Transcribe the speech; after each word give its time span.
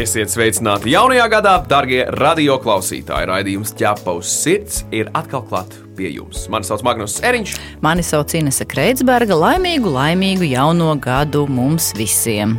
Esiet 0.00 0.30
sveicināti 0.32 0.94
jaunajā 0.94 1.26
gadā, 1.28 1.50
darbie 1.68 1.98
radioklausītāji. 2.16 3.26
Raidījums 3.28 3.74
ķepa 3.76 4.14
uz 4.16 4.30
sirds 4.32 4.78
ir 4.96 5.10
atkal 5.12 5.44
klāts 5.44 5.82
pie 5.98 6.08
jums. 6.14 6.46
Mani 6.48 6.64
sauc 6.64 6.80
Magnus 6.86 7.18
Eriņš. 7.20 7.58
Mani 7.84 8.04
sauc 8.06 8.32
Inese 8.38 8.64
Kreitsberga. 8.64 9.36
Laimīgu, 9.36 9.92
laimīgu 9.92 10.48
jauno 10.54 10.94
gadu 11.04 11.44
mums 11.52 11.92
visiem! 11.98 12.56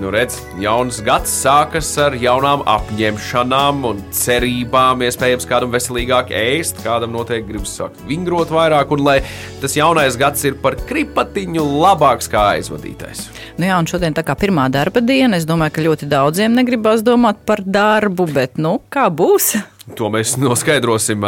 Nu, 0.00 0.08
redz, 0.08 0.38
jauns 0.56 1.02
gads 1.04 1.32
sākas 1.42 1.90
ar 2.00 2.14
jaunām 2.16 2.62
apņemšanām 2.68 3.82
un 3.90 3.98
cerībām. 4.16 5.04
Iespējams, 5.04 5.44
kādam 5.50 5.74
veselīgāk 5.74 6.32
ēst, 6.32 6.80
kādam 6.84 7.12
noteikti 7.12 7.50
gribas 7.50 7.74
sākt 7.76 8.00
vingrot 8.08 8.52
vairāk, 8.54 8.94
un 8.96 9.04
lai 9.04 9.18
tas 9.60 9.76
jaunais 9.76 10.16
gads 10.20 10.46
ir 10.48 10.56
par 10.64 10.78
kripatiņu 10.88 11.66
labāks 11.84 12.30
kā 12.32 12.46
aizvadītais. 12.54 13.26
Nu 13.60 13.68
jā, 13.68 13.76
un 13.76 13.90
šodien 13.90 14.16
tā 14.16 14.24
kā 14.24 14.36
pirmā 14.38 14.70
darba 14.72 15.04
diena, 15.04 15.36
es 15.36 15.44
domāju, 15.48 15.76
ka 15.76 15.86
ļoti 15.90 16.08
daudziem 16.08 16.56
negribas 16.56 17.04
domāt 17.04 17.44
par 17.44 17.60
darbu, 17.60 18.30
bet 18.32 18.56
nu, 18.56 18.78
kā 18.92 19.10
būs? 19.12 19.52
To 19.98 20.06
mēs 20.14 20.36
noskaidrosim 20.38 21.24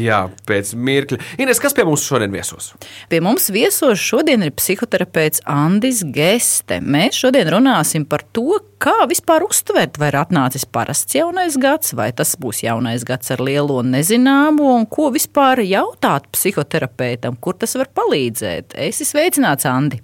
jā, 0.00 0.22
pēc 0.48 0.70
mirkļa. 0.80 1.18
Ines, 1.44 1.60
kas 1.60 1.74
pie 1.76 1.84
mums 1.84 2.06
šodien 2.08 2.32
viesos? 2.32 2.70
Pie 3.12 3.20
mums 3.24 3.50
viesos 3.52 4.00
šodien 4.00 4.46
ir 4.46 4.54
psihoterapeits 4.56 5.44
Andris 5.44 6.00
Geste. 6.14 6.80
Mēs 6.80 7.18
šodien 7.20 7.50
runāsim 7.52 8.06
par 8.08 8.24
to, 8.32 8.62
kā 8.80 8.94
vispār 9.10 9.44
uztvert, 9.44 10.00
vai 10.00 10.08
ir 10.12 10.20
atnācis 10.22 10.64
parasts 10.64 11.18
jaunais 11.18 11.58
gads, 11.60 11.92
vai 11.98 12.08
tas 12.16 12.32
būs 12.40 12.62
jaunais 12.64 13.04
gads 13.04 13.34
ar 13.34 13.44
lielo 13.44 13.82
nezināmo, 13.84 14.72
un 14.78 14.88
ko 14.88 15.10
vispār 15.12 15.60
jautāt 15.68 16.30
psihoterapeitam, 16.32 17.36
kur 17.36 17.60
tas 17.60 17.76
var 17.76 17.92
palīdzēt. 17.92 18.72
Es 18.72 19.02
esmu 19.02 19.12
sveicināts, 19.18 19.68
Andi! 19.68 20.00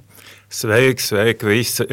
Sveiki, 0.55 1.03
sveiki, 1.03 1.47
visi 1.49 1.87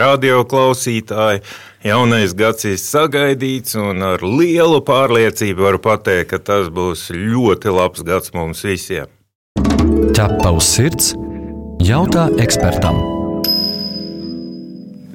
radioklausītāji! 0.00 1.44
Jaunais 1.86 2.34
gads 2.34 2.66
ir 2.66 2.80
sagaidīts, 2.82 3.76
un 3.78 4.02
ar 4.02 4.24
lielu 4.26 4.80
pārliecību 4.86 5.68
varu 5.68 5.82
pateikt, 5.84 6.32
ka 6.32 6.42
tas 6.50 6.72
būs 6.74 7.06
ļoti 7.14 7.76
labs 7.76 8.02
gads 8.06 8.34
mums 8.34 8.66
visiem. 8.66 9.06
Ķepa 10.16 10.56
uz 10.58 10.74
sirds 10.74 11.14
jautā 11.86 12.26
ekspertam. 12.42 13.19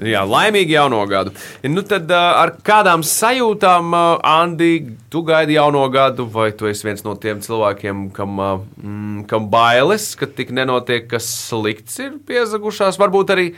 Jā, 0.06 0.22
laimīgi 0.30 0.76
jauno 0.76 1.00
gadu. 1.10 1.34
Nu, 1.66 1.82
tad 1.88 2.12
ar 2.14 2.54
kādām 2.66 3.02
sajūtām, 3.06 3.96
Andi, 4.26 4.72
tu 5.10 5.24
gaidi 5.26 5.58
jauno 5.58 5.86
gadu, 5.94 6.28
vai 6.30 6.52
tu 6.58 6.70
esi 6.70 6.86
viens 6.86 7.02
no 7.06 7.16
tiem 7.18 7.42
cilvēkiem, 7.42 8.10
kam, 8.16 8.38
mm, 8.38 9.26
kam 9.32 9.50
bailes, 9.50 10.12
ka 10.20 10.30
tik 10.30 10.54
nenotiek, 10.54 11.08
kas 11.10 11.28
slikts 11.50 11.98
ir 12.04 12.20
piezagušās? 12.28 13.02
Varbūt 13.02 13.34
arī 13.36 13.50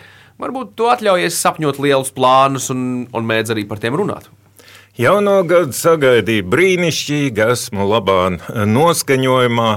varbūt 0.41 0.75
tu 0.77 0.87
atļaujies 0.91 1.43
sapņot 1.43 1.81
lielus 1.83 2.13
plānus 2.15 2.71
un, 2.73 3.07
un 3.11 3.31
mēdz 3.31 3.55
arī 3.55 3.67
par 3.67 3.81
tiem 3.83 3.97
runāt. 3.99 4.29
Jauno 4.97 5.43
gadu 5.45 5.75
sagaidīju 5.77 6.47
brīnišķīgi, 6.49 7.43
esmu 7.53 7.85
labā 7.85 8.31
noskaņojumā, 8.65 9.67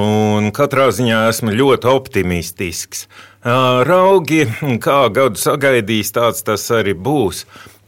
un 0.00 0.48
katrā 0.50 0.88
ziņā 0.90 1.20
esmu 1.30 1.54
ļoti 1.54 1.86
optimistisks. 1.92 3.04
Raugi, 3.46 4.40
kā 4.82 5.06
gadu 5.14 5.38
sagaidīs, 5.38 6.08
tāds 6.10 6.42
tas 6.42 6.64
arī 6.74 6.96
būs. 6.98 7.44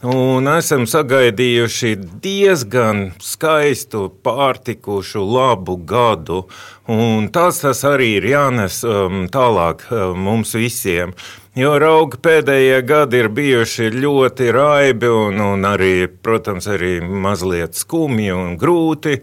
Un 0.07 0.47
esam 0.47 0.85
sagaidījuši 0.87 1.97
diezgan 2.23 3.09
skaistu, 3.19 4.05
pārtikušu, 4.23 5.25
labu 5.27 5.75
gadu. 5.83 6.45
Un 6.87 7.27
tas, 7.35 7.59
tas 7.65 7.83
arī 7.83 8.13
ir 8.21 8.29
jānes 8.31 8.85
um, 8.87 9.25
tālāk 9.27 9.83
um, 9.91 10.21
mums 10.29 10.55
visiem. 10.55 11.17
Jo 11.59 11.73
rauga 11.83 12.21
pēdējie 12.23 12.79
gadi 12.87 13.19
ir 13.25 13.31
bijuši 13.35 13.91
ļoti 13.97 14.53
raibi 14.55 15.11
un, 15.11 15.43
un 15.43 15.67
arī, 15.67 16.07
protams, 16.07 16.71
arī 16.71 17.01
mazliet 17.03 17.75
skumji 17.75 18.31
un 18.31 18.55
grūti. 18.61 19.17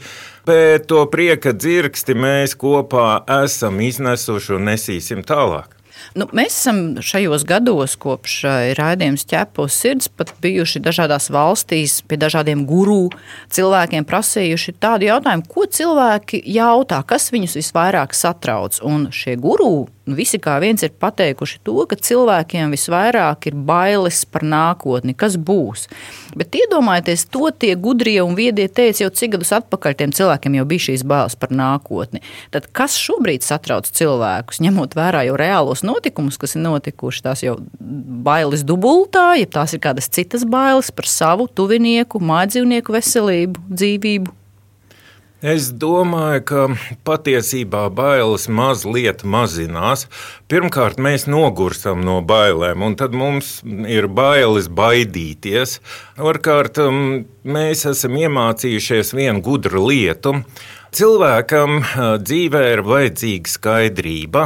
Bet 0.43 0.89
to 0.91 1.05
prieka 1.07 1.55
dzirksti 1.55 2.19
mēs 2.19 2.59
kopā 2.59 3.23
esam 3.39 3.79
iznesuši 3.87 4.57
un 4.59 4.69
nesīsim 4.73 5.23
tālāk. 5.23 5.74
Nu, 6.15 6.29
mēs 6.31 6.53
esam 6.55 6.77
šajos 7.03 7.43
gados, 7.43 7.97
kopš 7.99 8.37
raidījuma 8.77 9.19
ķepos 9.27 9.75
sirds, 9.75 10.07
pat 10.07 10.31
bijuši 10.39 10.79
dažādās 10.85 11.27
valstīs, 11.33 11.97
pie 12.07 12.15
dažādiem 12.21 12.61
guru 12.69 13.09
cilvēkiem 13.51 14.07
prasījuši 14.07 14.77
tādu 14.79 15.09
jautājumu, 15.09 15.43
ko 15.51 15.65
cilvēki 15.67 16.39
jautā, 16.55 17.01
kas 17.03 17.27
viņus 17.35 17.57
visvairāk 17.59 18.15
satrauc. 18.15 18.79
Un 18.87 19.09
šie 19.11 19.35
guru 19.35 19.89
visi 20.13 20.37
kā 20.41 20.59
viens 20.61 20.83
ir 20.85 20.93
pateikuši 21.01 21.61
to, 21.65 21.75
ka 21.89 21.97
cilvēkiem 21.97 22.73
visvairāk 22.75 23.47
ir 23.49 23.57
bailes 23.67 24.21
par 24.29 24.45
nākotni, 24.45 25.15
kas 25.17 25.37
būs. 25.41 25.87
Bet 26.37 26.53
iedomājieties, 26.57 27.25
to 27.33 27.49
tie 27.49 27.73
gudrie 27.79 28.19
un 28.21 28.37
viedie 28.37 28.67
teica 28.69 29.05
jau 29.05 29.09
cik 29.09 29.35
gadus 29.35 29.53
atpakaļ, 29.57 29.97
tiem 29.97 30.13
cilvēkiem 30.15 30.59
jau 30.59 30.67
bija 30.69 30.85
šīs 30.89 31.05
bailes 31.07 31.37
par 31.39 31.53
nākotni. 31.55 32.21
Tad 32.53 32.69
kas 32.75 32.99
šobrīd 33.01 33.45
satrauc 33.45 33.89
cilvēkus, 33.89 34.61
ņemot 34.61 34.97
vērā 34.97 35.25
jau 35.29 35.39
reālos 35.41 35.85
notikumus, 35.87 36.37
kas 36.41 36.57
ir 36.57 36.65
notikuši, 36.67 37.25
tās 37.25 37.45
jau 37.45 37.57
bailes 37.79 38.65
dubultā, 38.67 39.31
ja 39.39 39.49
tās 39.49 39.73
ir 39.73 39.83
kādas 39.83 40.11
citas 40.11 40.45
bailes 40.45 40.93
par 40.93 41.09
savu 41.09 41.49
tuvinieku, 41.49 42.21
mājdzīvnieku 42.21 42.99
veselību, 42.99 43.69
dzīvību? 43.73 44.41
Es 45.43 45.67
domāju, 45.75 46.41
ka 46.47 46.59
patiesībā 47.03 47.89
bailes 47.91 48.47
mazliet 48.47 49.25
mazinās. 49.27 50.05
Pirmkārt, 50.47 50.95
mēs 50.95 51.27
nogurstam 51.27 52.05
no 52.07 52.21
bailēm, 52.23 52.79
un 52.81 52.95
tad 52.95 53.11
mums 53.11 53.59
ir 53.67 54.07
bailes 54.07 54.69
baidīties. 54.71 55.81
Otrkārt, 56.15 56.79
mēs 57.43 57.83
esam 57.91 58.15
iemācījušies 58.15 59.11
vienu 59.11 59.43
gudru 59.43 59.83
lietu. 59.89 60.37
Cilvēkam 60.95 61.81
dzīvē 62.23 62.59
ir 62.71 62.81
vajadzīga 62.87 63.51
skaidrība. 63.51 64.43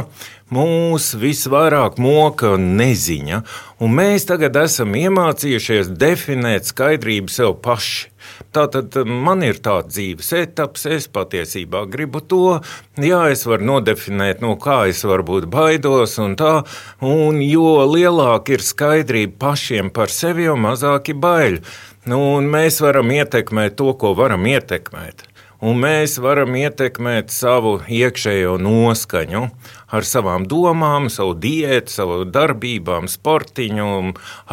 Mūs 0.50 1.12
visvairāk 1.14 2.00
moka 2.02 2.56
neziņa, 2.58 3.38
un 3.78 3.94
mēs 3.94 4.26
tagad 4.26 4.58
esam 4.58 4.96
iemācījušies 4.98 5.92
definēt 5.94 6.66
skaidrību 6.72 7.30
sev 7.30 7.54
paši. 7.62 8.10
Tātad 8.50 8.98
man 9.06 9.46
ir 9.46 9.62
tāds 9.62 9.94
dzīves 9.94 10.32
etaps, 10.40 10.88
es 10.90 11.06
patiesībā 11.06 11.84
gribu 11.92 12.18
to, 12.18 12.58
jā, 12.98 13.22
es 13.30 13.46
varu 13.46 13.70
nodefinēt, 13.70 14.42
no 14.42 14.56
kā 14.58 14.80
es 14.90 15.04
varbūt 15.06 15.46
baidos, 15.54 16.18
un 16.18 16.34
tā, 16.40 16.56
un 16.98 17.38
jo 17.46 17.78
lielāka 17.94 18.58
ir 18.58 18.66
skaidrība 18.66 19.38
pašiem 19.46 19.94
par 19.94 20.10
sevi, 20.10 20.50
jo 20.50 20.58
mazāk 20.58 21.14
ir 21.14 21.22
baiļu. 21.22 21.64
Nu, 22.10 22.24
un 22.40 22.50
mēs 22.50 22.82
varam 22.82 23.14
ietekmēt 23.14 23.78
to, 23.78 23.92
ko 23.94 24.16
varam 24.18 24.50
ietekmēt 24.50 25.29
un 25.60 25.80
mēs 25.80 26.16
varam 26.22 26.54
ietekmēt 26.56 27.32
savu 27.34 27.78
iekšējo 27.84 28.56
noskaņu 28.60 29.42
ar 29.90 30.06
savām 30.06 30.46
domām, 30.48 31.08
savu 31.12 31.34
diētu, 31.40 31.92
savu 31.92 32.18
darbībām, 32.30 33.08
sportiņu, 33.10 33.88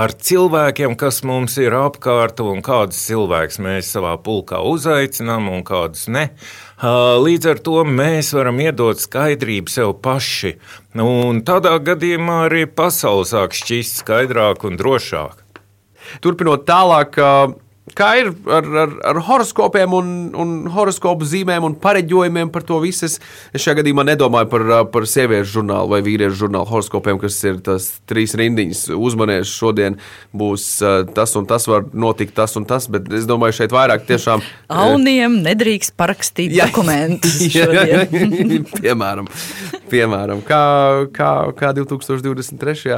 ar 0.01 0.16
cilvēkiem, 0.29 0.97
kas 1.00 1.22
mums 1.28 1.57
ir 1.62 1.75
apkārt, 1.78 2.41
un 2.44 2.63
kādus 2.66 3.00
cilvēkus 3.07 3.62
mēs 3.63 3.91
savā 3.95 4.16
pulkā 4.23 4.59
uzaicinām 4.66 5.50
un 5.53 5.63
kādus 5.68 6.07
ne. 6.12 6.28
Līdz 7.28 7.51
ar 7.53 7.62
to 7.66 7.84
mēs 7.88 8.34
varam 8.38 8.59
iedot 8.62 9.00
skaidrību 9.01 9.74
sev 9.74 9.95
paši, 10.03 10.57
un 11.01 11.44
tādā 11.47 11.77
gadījumā 11.81 12.44
arī 12.50 12.65
pasaule 12.68 13.25
sāk 13.30 13.56
šķist 13.57 14.04
skaidrāk 14.04 14.65
un 14.68 14.77
drošāk. 14.80 15.45
Turpinot 16.24 16.63
tālāk, 16.68 17.18
Kā 17.95 18.10
ir 18.19 18.34
ar, 18.51 18.66
ar, 18.81 18.94
ar 19.13 19.18
horoskopiem 19.24 19.94
un, 19.95 20.07
un 20.36 20.50
horoskopu 20.74 21.24
zīmēm 21.28 21.63
un 21.63 21.75
pareģojumiem 21.80 22.50
par 22.51 22.66
to 22.68 22.81
visu? 22.84 23.06
Es, 23.07 23.16
es 23.56 23.63
šajā 23.63 23.78
gadījumā 23.80 24.04
nedomāju 24.10 24.50
par, 24.51 24.66
par 24.92 25.07
sieviešu 25.07 25.62
žurnālu 25.62 25.94
vai 25.94 26.01
vīriešu 26.04 26.42
žurnālu 26.42 26.68
horoskopiem, 26.68 27.19
kas 27.22 27.39
ir 27.48 27.62
tas 27.63 27.88
trīs 28.10 28.36
rindiņas. 28.38 28.84
Uzmanēs 28.92 29.54
šodien 29.56 29.95
būs 30.36 30.68
tas 31.16 31.36
un 31.39 31.48
tas, 31.48 31.68
var 31.72 31.88
notikt 31.95 32.36
tas 32.36 32.60
un 32.60 32.68
tas, 32.68 32.89
bet 32.92 33.07
es 33.16 33.28
domāju, 33.30 33.56
šeit 33.62 33.75
vairāk 33.75 34.04
tiešām. 34.10 34.44
Auniem 34.83 35.40
nedrīkst 35.48 35.95
parakstīt 35.95 36.57
jā, 36.57 36.68
dokumentus. 36.68 37.40
Jā, 37.57 38.04
piemēram, 38.83 39.30
piemēram 39.92 40.44
kā, 40.45 40.63
kā, 41.16 41.31
kā 41.56 41.72
2023. 41.78 42.98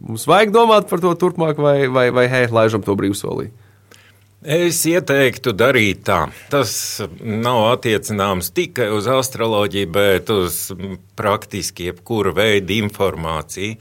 mums 0.00 0.24
vajag 0.30 0.54
domāt 0.54 0.88
par 0.88 1.04
to 1.04 1.12
turpmāk 1.20 1.60
vai, 1.60 1.82
vai, 1.92 2.08
vai 2.14 2.30
hei, 2.32 2.48
laižam 2.48 2.84
to 2.84 2.96
brīvsolī. 2.98 3.50
Es 4.42 4.80
ieteiktu 4.90 5.52
darīt 5.54 6.00
tā. 6.08 6.24
Tas 6.50 6.72
nav 7.22 7.60
attiecināms 7.76 8.50
tikai 8.50 8.88
uz 8.90 9.06
astroloģiju, 9.06 9.90
bet 9.94 10.32
uz 10.34 10.56
praktiski 11.18 11.86
jebkuru 11.92 12.32
veidu 12.34 12.74
informāciju. 12.80 13.78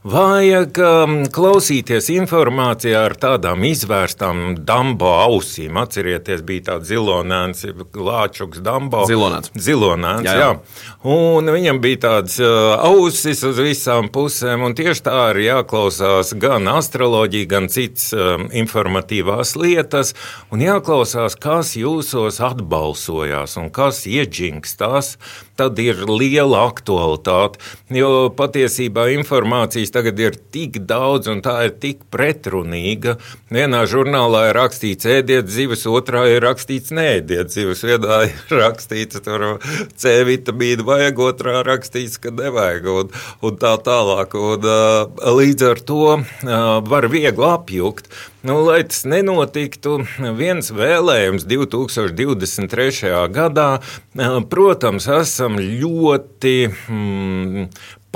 Vajag 0.00 0.78
um, 0.80 1.10
klausīties 1.28 2.06
informācijā 2.14 3.02
ar 3.04 3.12
tādām 3.20 3.66
izvērstām 3.68 4.54
dambo 4.64 5.10
ausīm. 5.26 5.76
Atcerieties, 5.76 6.40
bija 6.48 6.70
tāds 6.70 6.88
zilonēns, 6.88 7.66
lāčuks 7.92 8.62
dambo. 8.64 9.02
Zilonēns. 9.10 9.52
Zilonēns, 9.60 10.24
jā, 10.24 10.38
jā. 10.40 10.46
jā. 10.46 10.86
Un 11.04 11.52
viņam 11.52 11.82
bija 11.84 12.00
tādas 12.06 12.38
uh, 12.40 12.80
ausis 12.88 13.44
uz 13.44 13.60
visām 13.60 14.08
pusēm, 14.08 14.64
un 14.64 14.76
tieši 14.78 15.04
tā 15.04 15.18
arī 15.26 15.50
jāklausās 15.50 16.32
gan 16.40 16.72
astroloģija, 16.72 17.50
gan 17.52 17.68
citas 17.68 18.08
um, 18.16 18.48
informatīvās 18.56 19.52
lietas, 19.60 20.14
un 20.48 20.64
jāklausās, 20.64 21.36
kas 21.36 21.74
jūsos 21.76 22.40
atbalsojās 22.48 23.60
un 23.60 23.68
kas 23.68 24.06
iedžingstās. 24.08 25.18
Tad 25.60 25.76
ir 25.82 25.98
liela 26.08 26.62
aktualitāte, 26.70 27.60
jo 27.92 28.30
patiesībā 28.32 29.10
informācijas 29.12 29.92
tagad 29.92 30.20
ir 30.22 30.38
tik 30.54 30.78
daudz 30.88 31.28
un 31.28 31.42
tā 31.44 31.58
ir 31.66 31.74
tik 31.82 32.06
pretrunīga. 32.08 33.18
Vienā 33.52 33.82
žurnālā 33.90 34.46
ir 34.48 34.56
rakstīts, 34.56 35.04
ēdiet 35.18 35.50
zivis, 35.52 35.84
otrā 35.90 36.24
ir 36.32 36.40
rakstīts, 36.46 36.94
neēdiet 36.96 37.52
zivis. 37.52 37.84
Vienā 37.84 38.22
ir 38.30 38.56
rakstīts, 38.62 39.20
tur 39.26 39.58
C 40.00 40.16
vitamīnu 40.30 40.88
vajag, 40.88 41.20
otrā 41.28 41.60
rakstīts, 41.66 42.16
ka 42.24 42.32
nevajag, 42.32 42.88
un, 43.02 43.14
un 43.44 43.60
tā 43.60 43.76
tālāk. 43.84 44.38
Un, 44.40 44.64
līdz 45.40 45.68
ar 45.74 45.84
to 45.84 46.04
var 46.88 47.10
viegli 47.12 47.50
apjukt. 47.52 48.08
Nu, 48.42 48.54
lai 48.64 48.80
tas 48.88 49.02
nenotiktu, 49.04 49.98
viens 50.38 50.70
vēlējums 50.72 51.42
2023. 51.44 53.10
gadā, 53.34 53.66
protams, 54.48 55.08
esam 55.12 55.58
ļoti 55.60 56.54
mm, 56.70 57.66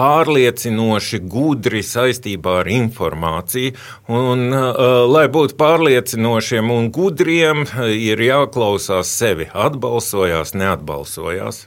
pārliecinoši 0.00 1.21
gudri 1.29 1.85
saistībā 1.85 2.56
ar 2.62 2.73
informāciju. 2.73 3.76
Un, 4.09 4.49
uh, 4.49 5.05
lai 5.12 5.26
būtu 5.29 5.59
pārliecinošiem 5.61 6.73
un 6.73 6.88
gudriem, 6.94 7.67
ir 7.93 8.25
jāklausās 8.25 9.12
sevi. 9.12 9.50
Atbalsojās, 9.53 10.56
neatbalsojās. 10.56 11.67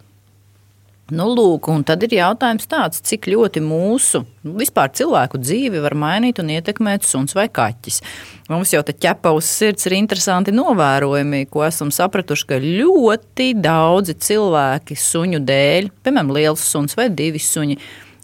Nu, 1.08 1.24
lūk, 1.32 1.70
un 1.72 1.86
tad 1.88 2.02
ir 2.04 2.18
jautājums 2.18 2.68
tāds, 2.68 3.00
cik 3.08 3.30
ļoti 3.32 3.62
mūsu 3.64 4.26
nu, 4.44 4.58
vispār 4.60 4.90
cilvēku 4.92 5.40
dzīvi 5.40 5.80
var 5.80 5.94
mainīt 5.96 6.42
un 6.44 6.50
ietekmēt 6.52 7.06
suns 7.08 7.32
vai 7.38 7.46
kaķis. 7.48 8.02
Mums 8.52 8.74
jau 8.74 8.82
te 8.84 8.92
ķepa 8.92 9.32
uz 9.32 9.48
sirds 9.48 9.88
ir 9.88 9.96
interesanti 9.96 10.52
novērojumi, 10.52 11.46
ko 11.48 11.64
esam 11.64 11.94
sapratuši, 11.96 12.48
ka 12.50 12.58
ļoti 12.60 13.54
daudzi 13.64 14.18
cilvēki 14.26 14.98
suņu 15.00 15.40
dēļ, 15.48 15.88
piemēram, 16.04 16.34
liels 16.36 16.66
suns 16.68 16.98
vai 17.00 17.06
divi 17.08 17.40
suņi, 17.40 17.78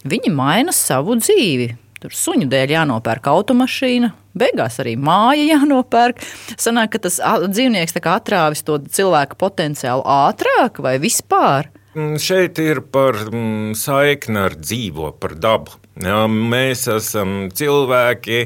viņi 0.03 0.31
maina 0.36 0.75
savu 0.75 1.15
dzīvi. 1.21 1.69
Tur 2.03 2.12
suņu 2.19 2.50
dēļ 2.51 2.74
jānopērk 2.75 3.29
automašīna, 3.31 4.09
beigās 4.36 4.81
arī 4.83 4.97
māja 5.00 5.45
jānopērk. 5.53 6.19
Sanāk, 6.59 6.97
ka 6.97 7.06
tas 7.07 7.21
dzīvnieks 7.47 7.95
atrāvis 8.03 8.65
to 8.68 8.81
cilvēku 8.91 9.39
potenciālu 9.39 10.03
ātrāk 10.03 10.83
vai 10.83 10.97
vispār. 11.00 11.71
Mm, 11.94 12.18
šeit 12.18 12.57
ir 12.57 12.80
par 12.90 13.13
mm, 13.30 13.75
saikni 13.78 14.40
ar 14.48 14.56
dzīvo, 14.57 15.12
par 15.22 15.36
dabu. 15.38 15.75
Ja, 16.01 16.24
mēs 16.25 16.88
esam 16.90 17.51
cilvēki, 17.54 18.40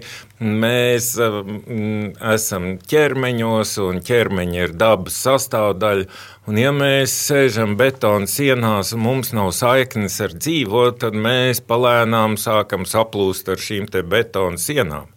mēs 0.44 1.14
mm, 1.16 2.18
esam 2.34 2.66
ķermeņos, 2.92 3.72
un 3.86 4.02
ķermeņi 4.04 4.60
ir 4.66 4.76
dabas 4.76 5.22
sastāvdaļa. 5.24 6.10
Un, 6.52 6.60
ja 6.60 6.74
mēs 6.76 7.16
sēžam 7.30 7.78
betona 7.80 8.28
sienās, 8.28 8.92
un 8.96 9.06
mums 9.06 9.32
nav 9.36 9.54
saiknes 9.56 10.20
ar 10.28 10.36
dzīvo, 10.36 10.84
tad 11.00 11.16
mēs 11.16 11.64
palēnām 11.64 12.36
sākam 12.36 12.84
saplūst 12.84 13.48
ar 13.56 13.64
šīm 13.64 13.88
betona 14.12 14.60
sienām. 14.60 15.08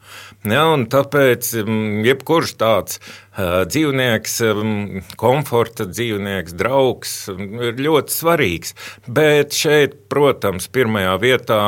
Ja, 0.48 0.62
tāpēc 0.88 1.50
mm, 1.66 1.98
jebkurš 2.06 2.54
tāds 2.56 2.96
dzīvnieks, 3.36 4.38
um, 4.48 4.70
komforta 5.20 5.84
dzīvnieks, 5.84 6.54
draugs 6.56 7.12
mm, 7.28 7.60
ir 7.68 7.82
ļoti 7.84 8.14
svarīgs. 8.14 8.72
Bet 9.04 9.52
šeit, 9.52 9.98
protams, 10.08 10.70
pirmajā 10.72 11.12
vietā 11.20 11.60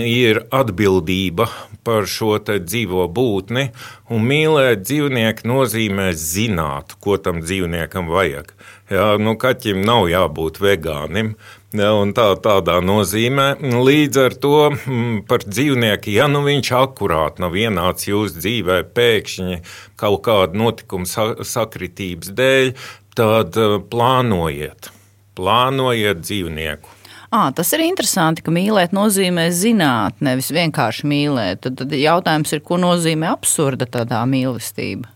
ir 0.00 0.40
atbildība 0.48 1.50
par 1.84 2.08
šo 2.08 2.38
dzīvo 2.40 3.04
būtni, 3.12 3.68
mīlēt 4.10 4.82
dzīvnieku 4.88 5.46
nozīmē 5.52 6.10
zināt, 6.16 6.96
ko 7.04 7.20
tam 7.20 7.44
dzīvniekam 7.44 8.08
vajag. 8.08 8.54
Jā, 8.90 9.12
nu, 9.20 9.36
kaķim 9.38 9.84
nav 9.84 10.08
jābūt 10.10 10.58
vegānim, 10.64 11.34
Ja, 11.70 11.92
tā, 12.10 12.24
tādā 12.42 12.80
nozīmē, 12.82 13.52
līdz 13.62 14.16
ar 14.18 14.34
to 14.42 14.54
mm, 14.72 15.20
par 15.30 15.44
dzīvnieku, 15.46 16.10
ja 16.10 16.26
nu 16.26 16.40
viņš 16.42 16.70
akurāt 16.74 17.38
nav 17.38 17.54
ienācis 17.54 18.08
jūsu 18.10 18.40
dzīvē 18.42 18.80
pēkšņi 18.90 19.60
kaut 20.00 20.24
kāda 20.26 20.58
notikuma 20.58 21.06
sakritības 21.06 22.32
dēļ, 22.34 22.72
tad 23.14 23.54
eh, 23.54 23.76
plānojiet, 23.92 24.90
plānojiet 25.38 26.24
dzīvnieku. 26.24 26.96
À, 27.30 27.52
tas 27.54 27.70
ir 27.76 27.84
interesanti, 27.86 28.42
ka 28.42 28.50
mīlēt 28.50 28.90
nozīmē 28.90 29.46
zināt, 29.54 30.18
nevis 30.18 30.50
vienkārši 30.50 31.06
mīlēt. 31.06 31.62
Tad, 31.62 31.78
tad 31.78 31.94
jautājums 31.94 32.50
ir, 32.50 32.64
ko 32.66 32.80
nozīmē 32.82 33.30
absurda 33.30 33.86
tādā 33.86 34.24
mīlestība? 34.26 35.06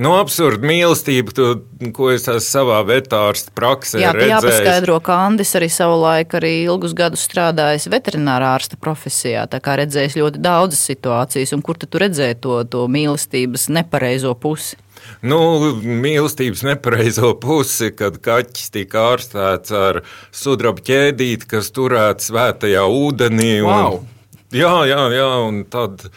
Nu, 0.00 0.14
absurda 0.16 0.64
mīlestība, 0.64 1.34
tu, 1.36 1.46
ko 1.92 2.08
es 2.14 2.24
esmu 2.24 2.40
savā 2.40 2.78
vetārsta 2.88 3.52
praksē 3.52 4.00
Jā, 4.00 4.14
redzējis. 4.16 4.30
jāpaskaidro, 4.32 4.96
ka 5.04 5.18
Andis 5.26 5.52
arī 5.58 5.68
savulaik 5.68 6.32
arī 6.38 6.52
ilgus 6.62 6.94
gadus 6.96 7.26
strādājis 7.28 7.90
veterinārā 7.92 8.54
ārsta 8.56 8.78
profesijā, 8.80 9.44
tā 9.52 9.60
kā 9.60 9.76
redzējis 9.82 10.16
ļoti 10.16 10.40
daudzas 10.40 10.80
situācijas, 10.88 11.52
un 11.52 11.64
kur 11.66 11.76
tu 11.76 11.90
redzēji 12.00 12.40
to, 12.40 12.56
to 12.72 12.86
mīlestības 12.88 13.68
nepareizo 13.76 14.32
pusi? 14.32 14.80
Nu, 15.20 15.38
mīlestības 15.84 16.64
nepareizo 16.66 17.34
pusi, 17.42 17.92
kad 17.92 18.16
kaķis 18.24 18.72
tika 18.72 19.06
ārstēts 19.12 19.76
ar 19.76 20.02
sudraba 20.32 20.80
ķēdīti, 20.88 21.52
kas 21.52 21.68
turēts 21.74 22.32
svētajā 22.32 22.88
ūdenī. 22.88 23.54
Wow. 23.66 24.00
Un, 24.00 24.36
jā, 24.56 24.74
jā, 24.88 25.02
jā, 25.18 25.32
un 25.50 25.64
tad 25.68 26.08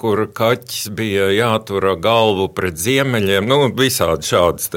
kur 0.00 0.24
kaķis 0.32 0.88
bija 0.96 1.28
jātur 1.34 1.90
galvu 2.00 2.48
pret 2.56 2.78
ziemeļiem, 2.80 3.48
nu, 3.50 3.68
visādi 3.76 4.30
šādas 4.30 4.70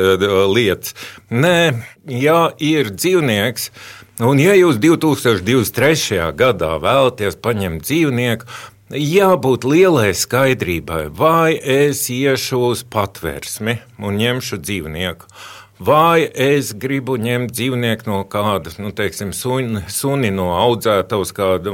lietas. 0.51 0.97
Nē, 1.31 1.85
ja 2.11 2.49
ir 2.59 2.91
dzīvnieks, 2.91 3.69
un 4.27 4.43
ja 4.43 4.57
jūs 4.59 4.81
2023. 4.83 6.19
gadā 6.35 6.75
vēlaties 6.83 7.39
paņemt 7.39 7.87
dzīvnieku, 7.87 8.51
jābūt 8.99 9.65
lielai 9.65 10.11
skaidrībai, 10.17 11.07
vai 11.15 11.55
es 11.55 12.05
iešu 12.11 12.63
uz 12.73 12.83
patvērsmi 12.83 13.79
un 14.03 14.19
ņemšu 14.19 14.59
dzīvnieku. 14.61 15.35
Vai 15.83 16.21
es 16.39 16.69
gribu 16.79 17.17
ņemt 17.19 17.51
dzīvnieku 17.51 18.05
no 18.07 18.19
kāda, 18.29 18.71
nu, 18.79 18.93
teiksim, 18.95 19.33
suni, 19.35 19.81
suni 19.91 20.29
no 20.31 20.51
audzētavas, 20.55 21.33
kādu 21.35 21.73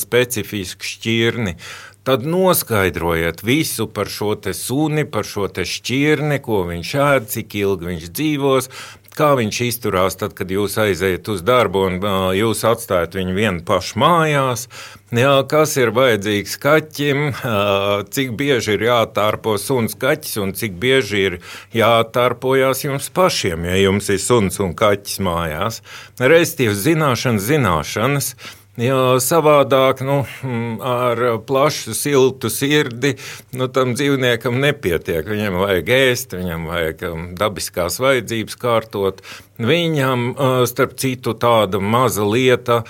specifisku 0.00 0.86
šķirni, 0.86 1.56
uh, 1.58 1.89
tad 2.04 2.24
noskaidrojiet 2.26 3.42
visu 3.42 3.86
par 3.86 4.08
šo 4.08 4.34
suni, 4.56 5.04
par 5.04 5.24
šo 5.28 5.48
šķirni, 5.48 6.40
ko 6.42 6.64
viņš 6.68 6.94
ēd, 6.94 7.28
cik 7.34 7.54
ilgi 7.60 7.92
viņš 7.92 8.08
dzīvos. 8.10 8.70
Kā 9.10 9.32
viņš 9.36 9.56
izturās 9.66 10.14
tad, 10.16 10.36
kad 10.38 10.52
jūs 10.54 10.76
aiziet 10.80 11.26
uz 11.28 11.42
darbu 11.44 11.82
un 11.88 11.96
uh, 11.98 12.30
jūs 12.32 12.62
atstājat 12.64 13.16
viņu 13.18 13.34
vienu 13.34 13.64
pašu 13.66 13.98
mājās? 14.00 14.68
Jā, 15.12 15.32
kas 15.50 15.74
ir 15.82 15.90
vajadzīgs 15.96 16.54
kaķim, 16.62 17.24
uh, 17.34 18.04
cik 18.06 18.30
bieži 18.38 18.76
ir 18.78 18.86
jātārpo 18.86 19.56
suns 19.58 19.98
kaķis 19.98 20.38
un 20.44 20.54
cik 20.56 20.78
bieži 20.80 21.24
ir 21.26 21.36
jātārpojas 21.74 22.84
jums 22.86 23.10
pašiem, 23.12 23.66
ja 23.66 23.76
jums 23.82 24.08
ir 24.14 24.22
suns 24.22 24.62
un 24.62 24.76
kaķis 24.78 25.18
mājās. 25.26 25.82
Restīvas 26.22 26.80
zināšanas, 26.86 27.48
zināšanas. 27.50 28.32
Jo 28.80 29.18
savādāk, 29.20 29.98
nu, 30.00 30.22
mm, 30.24 30.78
ar 30.80 31.20
plašu, 31.44 31.92
siltu 31.92 32.48
sirdi, 32.48 33.10
nu, 33.52 33.66
tam 33.68 33.92
dzīvniekam 33.92 34.56
nepietiek. 34.62 35.26
Viņam 35.28 35.58
vajag 35.60 35.90
ēst, 35.98 36.32
viņam 36.38 36.64
vajag 36.70 37.04
um, 37.10 37.26
dabiskās 37.36 38.00
vajadzības 38.00 38.56
kārtot. 38.62 39.20
Viņam, 39.60 40.30
starp 40.70 40.96
citu, 40.96 41.34
tāda 41.36 41.76
maza 41.84 42.24
lieta, 42.24 42.80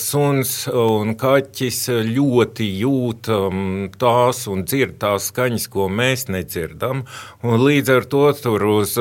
suns 0.00 0.54
un 0.72 1.12
kaķis 1.20 1.82
ļoti 2.08 2.72
jūt 2.80 3.28
um, 3.36 3.62
tās 4.00 4.46
un 4.48 4.64
dzird 4.64 4.96
tās 5.02 5.28
skaņas, 5.28 5.68
ko 5.68 5.92
mēs 5.92 6.30
nedzirdam. 6.32 7.04
Līdz 7.44 7.98
ar 7.98 8.08
to 8.08 8.30
tur 8.40 8.70
uz 8.78 8.96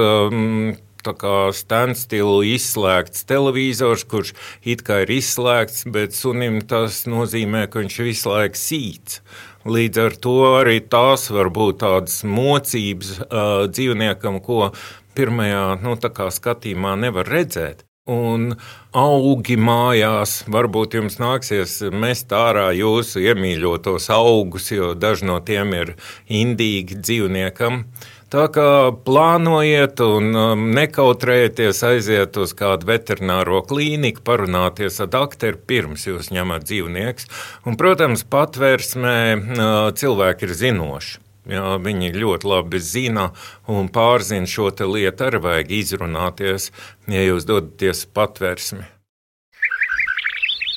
standstilu 1.58 2.42
izslēgts 2.46 3.26
televizors, 3.30 4.04
kurš 4.04 4.34
it 4.64 4.86
kā 4.88 5.02
ir 5.06 5.14
izslēgts, 5.18 5.86
bet 5.92 6.14
sunim 6.14 6.62
tas 6.62 7.04
nozīmē, 7.10 7.68
ka 7.68 7.82
viņš 7.84 8.00
visu 8.06 8.32
laiku 8.32 8.62
sīc. 8.62 9.20
Līdz 9.66 10.02
ar 10.02 10.18
to 10.18 10.38
arī 10.58 10.80
tās 10.82 11.30
var 11.30 11.52
būt 11.54 11.84
tādas 11.84 12.24
mocības 12.26 13.14
uh, 13.22 13.68
dzīvniekam, 13.70 14.42
ko 14.42 14.72
pirmajā 15.14 15.66
nu, 15.84 15.96
skatījumā 15.98 16.98
nevar 16.98 17.30
redzēt. 17.30 17.86
Un 18.10 18.56
augi 18.98 19.56
mājās, 19.62 20.40
varbūt 20.50 20.96
jums 20.98 21.20
nāksies 21.22 21.76
mest 21.94 22.34
ārā 22.34 22.72
jūsu 22.74 23.22
iemīļotos 23.22 24.10
augus, 24.16 24.72
jo 24.74 24.96
daži 24.98 25.28
no 25.30 25.38
tiem 25.46 25.76
ir 25.78 25.94
indīgi 26.26 26.98
dzīvniekam. 26.98 27.86
Tā 28.32 28.46
kā 28.48 28.66
plānojiet 29.04 30.00
un 30.06 30.30
um, 30.40 30.62
nekautrējieties 30.72 31.82
aiziet 31.84 32.38
uz 32.40 32.54
kādu 32.56 32.88
veterināro 32.88 33.60
klīniku, 33.68 34.24
parunāties 34.24 35.02
ar 35.04 35.10
doktoru 35.12 35.60
pirms 35.68 36.08
jūs 36.08 36.30
ņemat 36.32 36.64
dzīvnieks. 36.70 37.28
Un, 37.68 37.76
protams, 37.80 38.24
patvērsmē 38.32 39.18
uh, 39.36 39.66
cilvēki 40.00 40.48
ir 40.48 40.56
zinoši. 40.62 41.20
Jā, 41.52 41.76
viņi 41.82 42.14
ļoti 42.16 42.48
labi 42.48 42.80
zina 42.80 43.32
un 43.68 43.90
pārzina 43.92 44.48
šo 44.48 44.70
lietu. 44.70 45.28
Arī 45.28 45.42
vajag 45.44 45.74
izrunāties, 45.82 46.70
ja 47.12 47.26
jūs 47.26 47.50
dodaties 47.50 48.06
patvērsmi. 48.16 48.86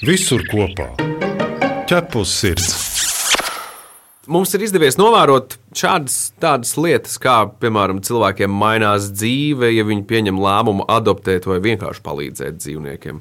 Visur 0.03 0.43
kopā- 0.51 0.91
ķepus 1.89 2.35
sirds 2.41 2.94
mums 4.31 4.53
ir 4.57 4.65
izdevies 4.65 4.97
novērot 4.99 5.57
šādas 5.75 6.73
lietas, 6.81 7.17
kā 7.23 7.37
piemēram 7.61 8.01
cilvēkiem 8.05 8.53
mainās 8.55 9.09
dzīve, 9.15 9.71
ja 9.75 9.85
viņi 9.87 10.05
pieņem 10.11 10.41
lēmumu 10.41 10.87
adoptēt 10.91 11.49
vai 11.51 11.61
vienkārši 11.65 12.05
palīdzēt 12.05 12.61
dzīvniekiem. 12.63 13.21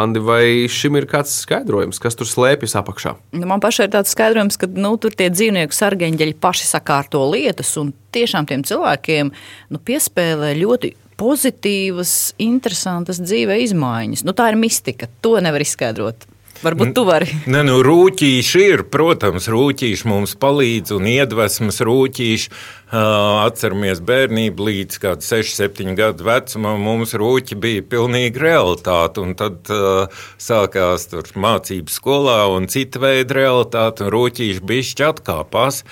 Andi, 0.00 0.22
vai 0.24 0.42
šim 0.70 0.98
ir 1.00 1.08
kāds 1.10 1.36
skaidrojums, 1.44 2.00
kas 2.02 2.18
tur 2.18 2.28
slēpjas 2.30 2.76
apakšā? 2.80 3.14
Nu, 3.36 3.46
man 3.50 3.62
pašai 3.64 3.88
ir 3.88 3.94
tāds 3.96 4.12
skaidrojums, 4.14 4.58
ka 4.60 4.70
nu, 4.70 4.94
tur 5.00 5.16
tie 5.16 5.30
dzīvnieku 5.32 5.76
sargeņģeļi 5.76 6.36
paši 6.42 6.68
sakārto 6.70 7.24
lietas, 7.32 7.72
un 7.80 7.94
tiešām 8.14 8.50
tiem 8.50 8.66
cilvēkiem 8.66 9.32
nu, 9.74 9.82
piespēlē 9.88 10.54
ļoti 10.60 10.94
pozitīvas, 11.20 12.34
interesantas 12.42 13.20
dzīve 13.22 13.60
izmaiņas. 13.64 14.24
Nu, 14.26 14.34
tā 14.36 14.50
ir 14.52 14.58
mistika. 14.60 15.08
To 15.24 15.36
nevar 15.42 15.62
izskaidrot. 15.62 16.26
Varbūt 16.64 16.94
tu 16.96 17.04
vari. 17.04 17.28
Nē, 17.50 17.60
nu, 17.68 17.76
rūtīši 17.84 18.62
ir, 18.64 18.82
protams, 18.88 19.50
rūtīši 19.52 20.08
mums 20.08 20.32
palīdz 20.40 20.94
un 20.96 21.08
iedvesmas 21.10 21.82
rūtīši. 21.84 22.50
Atceramies 22.94 24.00
bērnību 24.06 24.68
līdz 24.68 24.98
6, 25.24 25.54
7 25.58 25.96
gadu 25.98 26.24
vecumam, 26.28 26.80
mums 26.80 27.12
rūķi 27.18 27.58
bija 27.60 27.84
pilnīgi 27.94 28.40
realitāte. 28.40 29.20
Un 29.24 29.36
tad 29.36 29.68
uh, 29.74 30.24
sākās 30.40 31.08
mācības 31.36 32.00
skolā 32.00 32.40
un 32.54 32.70
cita 32.72 33.02
veida 33.02 33.40
realitāte, 33.42 34.06
un 34.06 34.14
rūķīši 34.14 34.64
bišķi 34.64 35.08
atkāpās. 35.10 35.82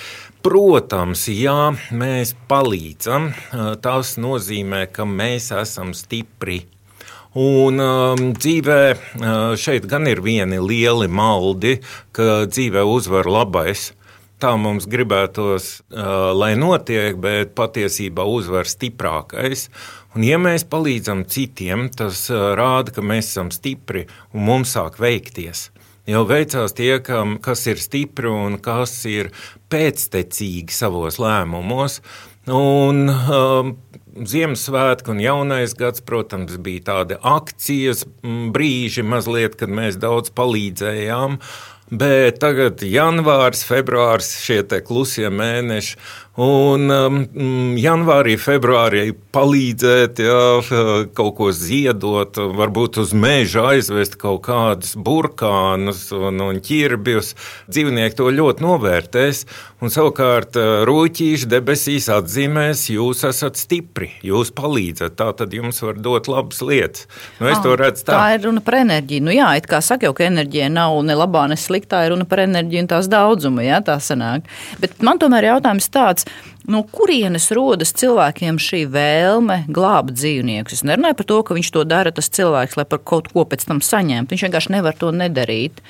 Protams, 0.42 1.28
jā, 1.30 1.72
mēs 1.94 2.32
palīdzam. 2.50 3.30
Tas 3.84 4.16
nozīmē, 4.18 4.86
ka 4.90 5.06
mēs 5.06 5.52
esam 5.54 5.92
stipri 5.94 6.64
Un 7.38 7.80
um, 7.80 8.22
dzīvē 8.36 8.80
uh, 8.92 9.54
šeit 9.56 9.86
gan 9.88 10.04
ir 10.10 10.20
vieni 10.20 10.58
lieli 10.60 11.08
maldi, 11.08 11.78
ka 12.12 12.44
dzīvē 12.44 12.84
uzvar 12.84 13.24
labais. 13.24 13.94
Tā 14.42 14.50
mums 14.60 14.84
gribētos, 14.90 15.78
uh, 15.94 16.32
lai 16.36 16.52
notiek, 16.60 17.16
bet 17.16 17.54
patiesībā 17.56 18.26
uzvar 18.28 18.68
stiprākais. 18.68 19.70
Un, 20.12 20.26
ja 20.28 20.36
mēs 20.36 20.66
palīdzam 20.68 21.22
citiem, 21.24 21.86
tas 21.96 22.26
uh, 22.28 22.50
rāda, 22.58 22.92
ka 22.92 23.00
mēs 23.00 23.30
esam 23.32 23.48
stipri 23.54 24.04
un 24.34 24.44
mums 24.50 24.74
sāk 24.76 25.00
veikties. 25.00 25.70
Jau 26.10 26.26
veicās 26.28 26.74
tie, 26.76 26.96
kam, 27.00 27.38
kas 27.40 27.64
ir 27.70 27.80
stipri 27.80 28.28
un 28.28 28.58
kas 28.60 28.92
ir 29.08 29.30
pēctecīgi 29.72 30.74
savos 30.74 31.16
lēmumos. 31.22 32.00
Un, 32.50 33.06
um, 33.08 33.76
Ziemassvētki 34.12 35.08
un 35.14 35.20
jaunais 35.24 35.72
gads, 35.78 36.02
protams, 36.04 36.58
bija 36.60 36.84
tādi 36.90 37.16
akcijas 37.24 38.04
brīži, 38.22 39.04
mazliet, 39.08 39.56
kad 39.56 39.72
mēs 39.72 39.96
daudz 40.00 40.32
palīdzējām. 40.36 41.38
Bet 41.92 42.38
tagad 42.40 42.80
janvārs, 42.84 43.64
februāris, 43.68 44.34
šie 44.44 44.60
klusie 44.84 45.28
mēneši, 45.32 45.96
Un 46.40 46.88
um, 46.88 47.16
mm, 47.28 47.74
janvārī, 47.76 48.38
februārī 48.40 49.10
palīdzēt, 49.36 50.22
jā, 50.24 50.44
kaut 51.12 51.34
ko 51.36 51.50
ziedot, 51.52 52.38
varbūt 52.56 53.02
uz 53.02 53.12
meža 53.12 53.66
aizvest 53.74 54.16
kaut 54.20 54.40
kādus 54.46 54.94
burkānus 54.96 56.06
un, 56.16 56.40
un 56.40 56.60
ķirbjus. 56.64 57.34
Dzīvnieki 57.68 58.16
to 58.16 58.30
ļoti 58.32 58.64
novērtēs. 58.64 59.44
Un 59.82 59.92
savukārt 59.92 60.56
uh, 60.56 60.86
rūtīši 60.88 61.50
debesīs 61.50 62.08
atzīmēs, 62.14 62.86
jūs 62.94 63.24
esat 63.28 63.60
stipri, 63.60 64.12
jūs 64.24 64.54
palīdzat. 64.56 65.18
Tā 65.18 65.28
tad 65.36 65.52
jums 65.52 65.82
var 65.84 66.00
dot 66.00 66.30
labas 66.32 66.62
lietas. 66.64 67.08
Nu, 67.42 67.50
es 67.50 67.58
ah, 67.58 67.62
to 67.66 67.76
redzu 67.76 68.06
tā. 68.06 68.14
Tā 68.14 68.38
ir 68.38 68.46
runa 68.46 68.62
par 68.64 68.78
enerģiju. 68.78 69.26
Nu, 69.26 69.34
jā, 69.34 69.50
it 69.58 69.68
kā 69.68 69.82
saka 69.84 70.08
jau, 70.08 70.14
ka 70.16 70.30
enerģija 70.30 70.70
nav 70.72 70.96
ne 71.04 71.18
labā, 71.18 71.44
ne 71.50 71.58
sliktā, 71.60 72.06
ir 72.06 72.14
runa 72.14 72.24
par 72.30 72.44
enerģiju 72.46 72.86
un 72.86 72.90
tās 72.94 73.10
daudzumu, 73.12 73.66
jā, 73.66 73.82
tā 73.84 73.98
sanāk. 74.00 74.46
Bet 74.80 75.02
man 75.04 75.20
tomēr 75.20 75.50
jautājums 75.50 75.90
tāds, 75.92 76.21
tāds, 76.22 76.50
no 76.66 76.82
kurienes 76.86 77.50
rodas 77.50 77.92
cilvēkiem 77.92 78.58
šī 78.58 78.86
vēlme 78.90 79.64
glābt 79.68 80.14
dzīvniekus. 80.14 80.72
Es 80.72 80.84
nerunāju 80.86 81.16
par 81.18 81.26
to, 81.26 81.42
ka 81.42 81.54
viņš 81.54 81.70
to 81.74 81.84
dara, 81.84 82.12
tas 82.12 82.30
cilvēks, 82.30 82.76
lai 82.76 82.84
par 82.84 83.00
kaut 83.02 83.28
ko 83.32 83.44
pēc 83.44 83.66
tam 83.66 83.80
saņemtu. 83.82 84.30
Viņš 84.30 84.44
vienkārši 84.46 84.72
nevar 84.72 84.94
to 84.94 85.10
nedarīt. 85.10 85.82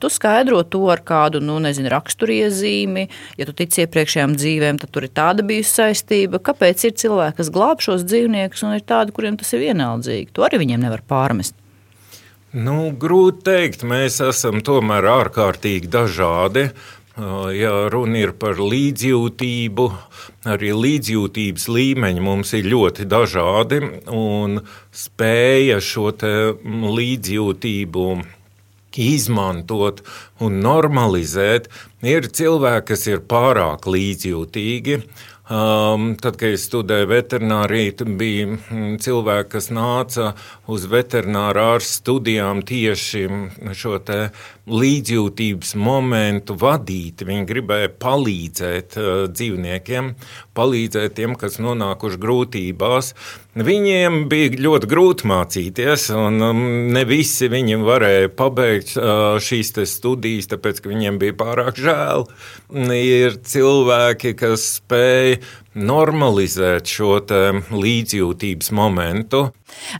Tu 0.00 0.10
skaidro 0.10 0.62
to 0.62 0.84
ar 0.90 1.02
kādu, 1.02 1.40
nu, 1.42 1.58
nezinu, 1.58 1.90
raksturiezīmi. 1.90 3.08
Ja 3.38 3.46
tu 3.46 3.52
tici 3.52 3.84
iepriekšējām 3.84 4.36
dzīvēm, 4.38 4.80
tad 4.82 4.94
tur 4.94 5.08
ir 5.08 5.14
tāda 5.14 5.42
bijusi 5.42 5.80
saistība. 5.80 6.38
Kāpēc 6.38 6.86
ir 6.86 6.94
cilvēki, 6.94 7.38
kas 7.42 7.52
glāb 7.54 7.82
šos 7.84 8.06
dzīvniekus, 8.06 8.64
un 8.66 8.78
ir 8.78 8.86
tādi, 8.86 9.14
kuriem 9.14 9.38
tas 9.40 9.52
ir 9.54 9.66
vienaldzīgi? 9.66 10.32
To 10.34 10.46
arī 10.46 10.62
viņiem 10.62 10.86
nevar 10.86 11.02
pārmest. 11.08 11.58
Nu, 12.54 12.92
grūti 12.94 13.42
pateikt, 13.42 13.82
mēs 13.82 14.20
esam 14.22 14.60
tomēr 14.62 15.08
ārkārtīgi 15.10 15.88
dažādi. 15.90 16.68
Ja 17.14 17.72
runa 17.94 18.18
ir 18.24 18.32
par 18.34 18.58
līdzjūtību, 18.58 19.84
arī 20.50 20.72
līdzjūtības 20.74 21.66
līmeņi 21.70 22.22
mums 22.26 22.50
ir 22.58 22.66
ļoti 22.72 23.06
dažādi, 23.06 23.78
un 24.10 24.58
spēja 24.90 25.76
šo 25.78 26.10
līdzjūtību 26.98 28.06
izmantot 28.98 30.02
un 30.42 30.58
normalizēt, 30.64 31.70
ir 32.02 32.26
cilvēki, 32.34 32.88
kas 32.90 33.06
ir 33.10 33.22
pārāk 33.30 33.86
līdzjūtīgi. 33.90 34.98
Um, 35.44 36.14
tad, 36.16 36.38
kad 36.40 36.54
es 36.56 36.62
studēju 36.70 37.10
veterināriju, 37.10 38.06
bija 38.16 38.54
cilvēki, 39.04 39.50
kas 39.52 39.66
nāca 39.76 40.30
uz 40.72 40.86
veterināru 40.88 41.60
ārstu 41.74 41.98
studijām 41.98 42.62
tieši 42.64 43.26
šo 43.76 43.98
līdzjūtības 44.70 45.74
momentu 45.76 46.56
vadīt. 46.56 47.24
Viņi 47.26 47.46
gribēja 47.48 47.90
palīdzēt 48.00 48.96
uh, 48.96 49.08
dzīvniekiem, 49.28 50.12
palīdzēt 50.56 51.16
tiem, 51.18 51.34
kas 51.40 51.58
nonākuši 51.60 52.20
grūtībās. 52.22 53.12
Viņiem 53.54 54.24
bija 54.30 54.54
ļoti 54.64 54.88
grūti 54.90 55.28
mācīties, 55.30 56.08
un 56.16 56.40
um, 56.42 56.62
ne 56.94 57.04
visi 57.06 57.50
viņi 57.52 57.78
varēja 57.84 58.32
pabeigt 58.34 58.94
uh, 58.96 59.36
šīs 59.42 59.74
studijas, 59.90 60.48
tāpēc 60.50 60.80
ka 60.80 60.92
viņiem 60.92 61.20
bija 61.22 61.36
pārāk 61.38 61.78
žēl. 61.78 62.26
Ir 62.94 63.38
cilvēki, 63.44 64.34
kas 64.40 64.66
spēj 64.80 65.38
normalizēt 65.74 66.88
šo 66.88 67.18
līdzjūtības 67.74 68.70
momentu. 68.74 69.44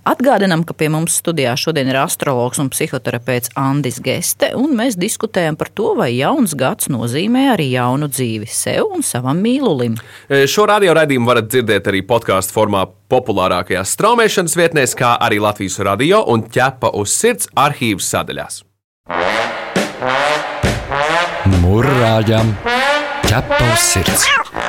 Atgādinām, 0.07 0.63
ka 0.67 0.75
pie 0.77 0.89
mums 0.93 1.19
studijā 1.21 1.55
šodien 1.59 1.89
ir 1.91 1.99
astrologs 2.03 2.61
un 2.63 2.71
psihoterapeits 2.73 3.53
Andris 3.59 4.01
Geste, 4.05 4.53
un 4.59 4.75
mēs 4.79 4.99
diskutējam 5.01 5.59
par 5.59 5.71
to, 5.75 5.93
vai 5.99 6.13
jauns 6.15 6.55
gads 6.59 6.91
nozīmē 6.93 7.47
arī 7.55 7.71
jaunu 7.75 8.09
dzīvi 8.11 8.49
sev 8.51 8.95
un 8.95 9.07
savam 9.07 9.41
mīlulim. 9.45 9.97
E, 10.29 10.45
šo 10.51 10.69
radio 10.71 10.95
raidījumu 10.99 11.31
varat 11.31 11.51
dzirdēt 11.51 11.91
arī 11.91 12.05
podkāstu 12.07 12.55
formā 12.57 12.85
populārākajās 13.11 13.95
straumēšanas 13.97 14.59
vietnēs, 14.59 14.97
kā 14.99 15.15
arī 15.23 15.41
Latvijas 15.43 15.81
radio 15.87 16.23
un 16.31 16.47
ķepa 16.47 16.95
uz 16.99 17.15
sirds 17.15 17.51
arhīvas 17.59 18.11
sadaļās. 18.15 18.63
Mūrāģam 21.65 22.55
ķepa 23.27 23.65
uz 23.73 23.91
sirds! 23.93 24.64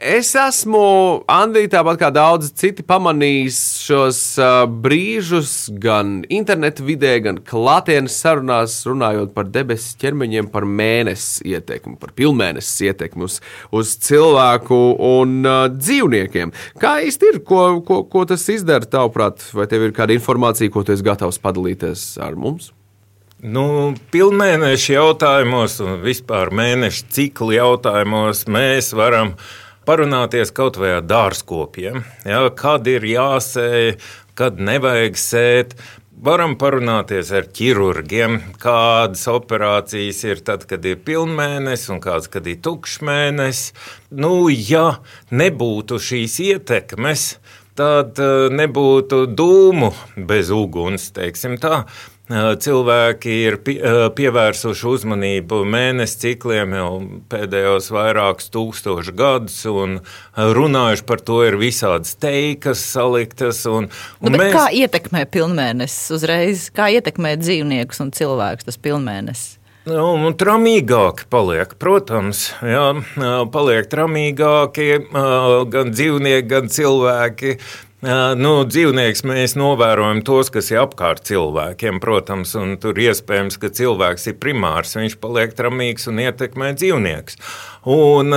Es 0.00 0.30
esmu, 0.32 0.80
Andrija, 1.28 1.68
tāpat 1.74 1.98
kā 2.00 2.08
daudzi 2.08 2.48
citi, 2.56 2.80
pamanījis 2.88 3.58
šos 3.84 4.20
uh, 4.40 4.62
brīžus 4.64 5.50
gan 5.76 6.22
internetu 6.32 6.86
vidē, 6.88 7.18
gan 7.20 7.42
klātienes 7.44 8.16
sarunās, 8.22 8.78
runājot 8.88 9.34
par 9.36 9.50
debesu 9.52 9.92
ķermeņiem, 10.00 10.48
par 10.54 10.64
mēnesi 10.64 11.52
ietekmi, 11.52 11.98
par 12.00 12.16
pilnmēnesis 12.16 12.80
ietekmi 12.88 13.28
uz, 13.28 13.42
uz 13.76 13.92
cilvēku 14.08 14.80
un 15.10 15.36
uh, 15.44 15.68
dzīvniekiem. 15.76 16.56
Kā 16.80 16.96
īsti 17.04 17.34
ir, 17.34 17.42
ko, 17.44 17.62
ko, 17.84 18.00
ko 18.08 18.24
tas 18.32 18.48
izdara 18.56 18.88
tavuprāt, 18.88 19.50
vai 19.52 19.68
tev 19.68 19.84
ir 19.84 19.96
kāda 20.00 20.16
informācija, 20.16 20.72
ko 20.72 20.80
tu 20.80 20.96
esi 20.96 21.04
gatavs 21.04 21.42
padalīties 21.44 22.14
ar 22.24 22.40
mums? 22.40 22.72
Nu, 23.44 23.92
pilnmēneša 24.16 24.94
jautājumos 24.96 25.82
un 25.84 25.98
vispār 26.00 26.56
mēneša 26.56 27.10
cikla 27.12 27.60
jautājumos 27.60 28.46
mēs 28.48 28.94
varam 28.96 29.36
parunāties 29.90 30.52
kaut 30.54 30.78
vai 30.78 30.94
ar 31.00 31.06
dārzkopiem. 31.06 32.04
Ja, 32.28 32.44
kad 32.54 32.86
ir 32.90 33.02
jāsēj, 33.10 33.96
kad 34.38 34.62
nevajag 34.62 35.18
sēt. 35.18 35.74
Varam 36.20 36.52
parunāties 36.60 37.30
ar 37.32 37.46
ķirurgiem, 37.56 38.34
kādas 38.60 39.22
operācijas 39.32 40.20
ir 40.28 40.42
tad, 40.44 40.66
kad 40.68 40.84
ir 40.84 40.98
pilnmēnesis 41.00 41.94
un 41.94 42.02
kādas, 42.04 42.28
kad 42.28 42.44
ir 42.44 42.58
tukšmēnesis. 42.60 43.72
Nu, 44.20 44.50
ja 44.52 45.00
nebūtu 45.32 45.96
šīs 45.96 46.36
ietekmes, 46.44 47.24
tad 47.80 48.20
eh, 48.20 48.50
nebūtu 48.52 49.24
dūmu 49.32 49.90
bez 50.28 50.52
uguns, 50.52 51.08
teiksim 51.16 51.56
tā 51.62 51.86
cilvēki 52.30 53.36
ir 53.48 53.56
pievērsuši 54.14 54.86
uzmanību 54.86 55.60
mēnesi 55.66 56.18
cikliem 56.24 56.76
jau 56.78 56.90
pēdējos 57.32 57.90
vairākus 57.94 58.50
tūkstošus 58.54 59.14
gadus, 59.18 59.58
un 59.66 59.98
runājuši 60.36 61.06
par 61.08 61.24
to 61.26 61.40
ir 61.48 61.58
visādas 61.60 62.14
teikas 62.20 62.84
saliktas. 62.92 63.64
Un, 63.66 63.90
un 64.22 64.34
nu, 64.34 64.38
mēs... 64.38 64.54
Kā 64.54 64.68
ietekmē 64.70 65.24
pilnmēnesis 65.32 66.14
uzreiz? 66.20 66.68
Kā 66.74 66.90
ietekmē 66.94 67.34
dzīvniekus 67.40 68.04
un 68.04 68.14
cilvēkus 68.14 68.70
tas 68.70 68.78
pilnmēnesis? 68.78 69.56
Nu, 69.88 70.12
nu, 70.20 70.30
tramīgāki 70.36 71.24
paliek, 71.32 71.70
protams, 71.80 72.50
jā, 72.60 72.84
paliek 73.50 73.86
tramīgāki 73.90 74.90
gan 75.72 75.94
dzīvnieki, 75.94 76.48
gan 76.50 76.68
cilvēki. 76.70 77.54
Nu, 78.00 78.50
dzīvnieks 78.64 79.20
mēs 79.28 79.52
novērojam 79.60 80.22
tos, 80.24 80.48
kas 80.52 80.70
ir 80.72 80.78
apkārt 80.80 81.26
cilvēkiem, 81.28 81.98
protams, 82.00 82.54
un 82.56 82.78
tur 82.80 82.96
iespējams, 82.96 83.58
ka 83.60 83.68
cilvēks 83.76 84.24
ir 84.30 84.38
primārs, 84.40 84.96
viņš 84.96 85.18
paliek 85.20 85.52
tramīgs 85.58 86.08
un 86.08 86.22
ietekmē 86.24 86.70
dzīvniekus. 86.80 87.36
Un, 87.88 88.34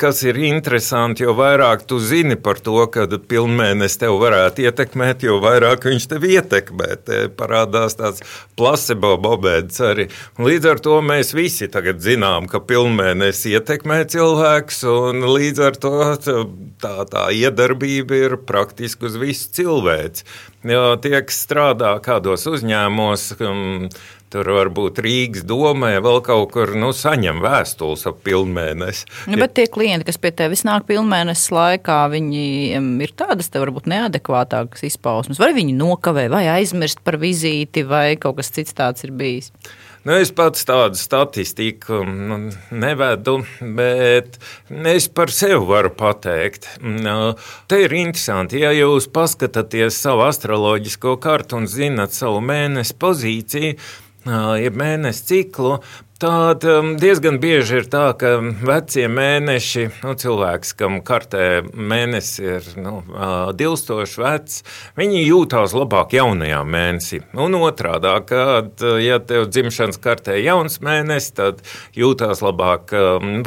kas 0.00 0.22
ir 0.24 0.38
interesanti, 0.40 1.26
jo 1.26 1.34
vairāk 1.36 1.82
tu 1.84 1.98
zini 2.00 2.38
par 2.40 2.56
to, 2.64 2.78
ka 2.88 3.04
pilnmēnesis 3.04 4.00
tev 4.00 4.16
varētu 4.22 4.64
ietekmēt, 4.64 5.26
jo 5.26 5.36
vairāk 5.44 5.84
viņš 5.90 6.06
tev 6.08 6.24
ietekmē. 6.24 6.86
Te 7.04 7.18
parādās 7.36 7.98
tāds 7.98 8.24
placebo 8.56 9.18
bobēds 9.20 9.76
arī. 9.84 10.06
Līdz 10.40 10.70
ar 10.70 10.80
to 10.86 10.96
mēs 11.04 11.34
visi 11.36 11.68
tagad 11.68 12.00
zinām, 12.00 12.48
ka 12.48 12.62
pilnmēnesis 12.64 13.50
ietekmē 13.52 14.06
cilvēks, 14.14 14.80
un 14.88 15.28
līdz 15.34 15.62
ar 15.68 15.76
to 15.76 15.92
tā, 16.80 16.94
tā 17.12 17.26
iedarbība 17.28 18.22
ir 18.22 18.38
praktiski 18.48 19.10
uz 19.10 19.20
visu 19.20 19.52
cilvēci. 19.60 20.24
Jo 20.72 20.94
tie, 21.02 21.18
kas 21.26 21.44
strādā 21.44 21.92
kādos 22.00 22.48
uzņēmumos, 22.48 23.28
Tur 24.32 24.48
varbūt 24.56 25.02
Rīgas 25.04 25.44
domē 25.44 25.98
vēl 26.00 26.22
kaut 26.24 26.54
kur 26.54 26.70
nu, 26.78 26.88
saņem 26.96 27.42
vēstules 27.44 28.06
ap 28.08 28.22
pilnmēnesi. 28.24 29.04
Nu, 29.28 29.36
bet 29.36 29.52
tie 29.58 29.66
klienti, 29.68 30.06
kas 30.08 30.16
pie 30.22 30.32
tevis 30.36 30.64
nāk 30.64 30.86
pilnmēnesis 30.88 31.52
laikā, 31.52 31.98
viņiem 32.14 32.88
ir 33.04 33.12
tādas 33.18 33.52
varbūt 33.52 33.90
neadekvātākas 33.92 34.86
izpausmes. 34.88 35.40
Vai 35.42 35.52
viņi 35.56 35.76
nokavē, 35.76 36.30
vai 36.32 36.46
aizmirst 36.54 37.04
par 37.04 37.20
vizīti, 37.20 37.84
vai 37.84 38.14
kaut 38.20 38.40
kas 38.40 38.54
cits 38.56 38.76
tāds 38.78 39.04
ir 39.04 39.12
bijis? 39.12 39.52
Nu, 40.02 40.16
es 40.18 40.32
pats 40.34 40.64
tādu 40.66 40.98
statistiku 40.98 42.00
nu, 42.02 42.38
nevedu, 42.74 43.36
bet 43.76 44.40
es 44.90 45.06
par 45.06 45.30
sevi 45.30 45.60
varu 45.68 45.92
pateikt. 45.94 46.66
Nu, 46.82 47.36
te 47.70 47.84
ir 47.84 47.94
interesanti, 48.00 48.64
ja 48.64 48.72
jūs 48.74 49.06
paskatāties 49.14 50.00
savu 50.02 50.24
astroloģisko 50.26 51.14
kartu 51.22 51.60
un 51.60 51.70
zinat 51.70 52.16
savu 52.16 52.40
mēnesi 52.42 52.96
pozīciju, 52.98 53.76
jeb 54.26 54.76
mēnesi 54.78 55.24
ciklu, 55.28 55.78
tad 56.22 56.64
um, 56.64 56.92
diezgan 57.02 57.40
bieži 57.42 57.80
ir 57.80 57.86
tā, 57.90 58.04
ka 58.14 58.36
vecie 58.62 59.08
mēneši, 59.10 59.88
nu, 60.04 60.12
cilvēks, 60.18 60.70
kam 60.78 61.00
kartē 61.02 61.64
mēnesis 61.74 62.38
ir 62.38 62.68
nu, 62.78 63.00
dilstoši 63.58 64.22
vecs, 64.22 64.60
viņi 64.98 65.24
jūtās 65.24 65.74
labāk 65.74 66.14
jaunajā 66.14 66.60
mēnesī. 66.62 67.20
Un 67.34 67.56
otrādi, 67.58 68.12
kad 68.28 68.84
ja 69.02 69.18
tev 69.26 69.48
dzimšanas 69.50 69.98
kartē 70.02 70.38
ir 70.38 70.46
jauns 70.52 70.78
mēnesis, 70.84 71.34
tad 71.40 71.64
jūtās 71.98 72.44
labāk 72.44 72.94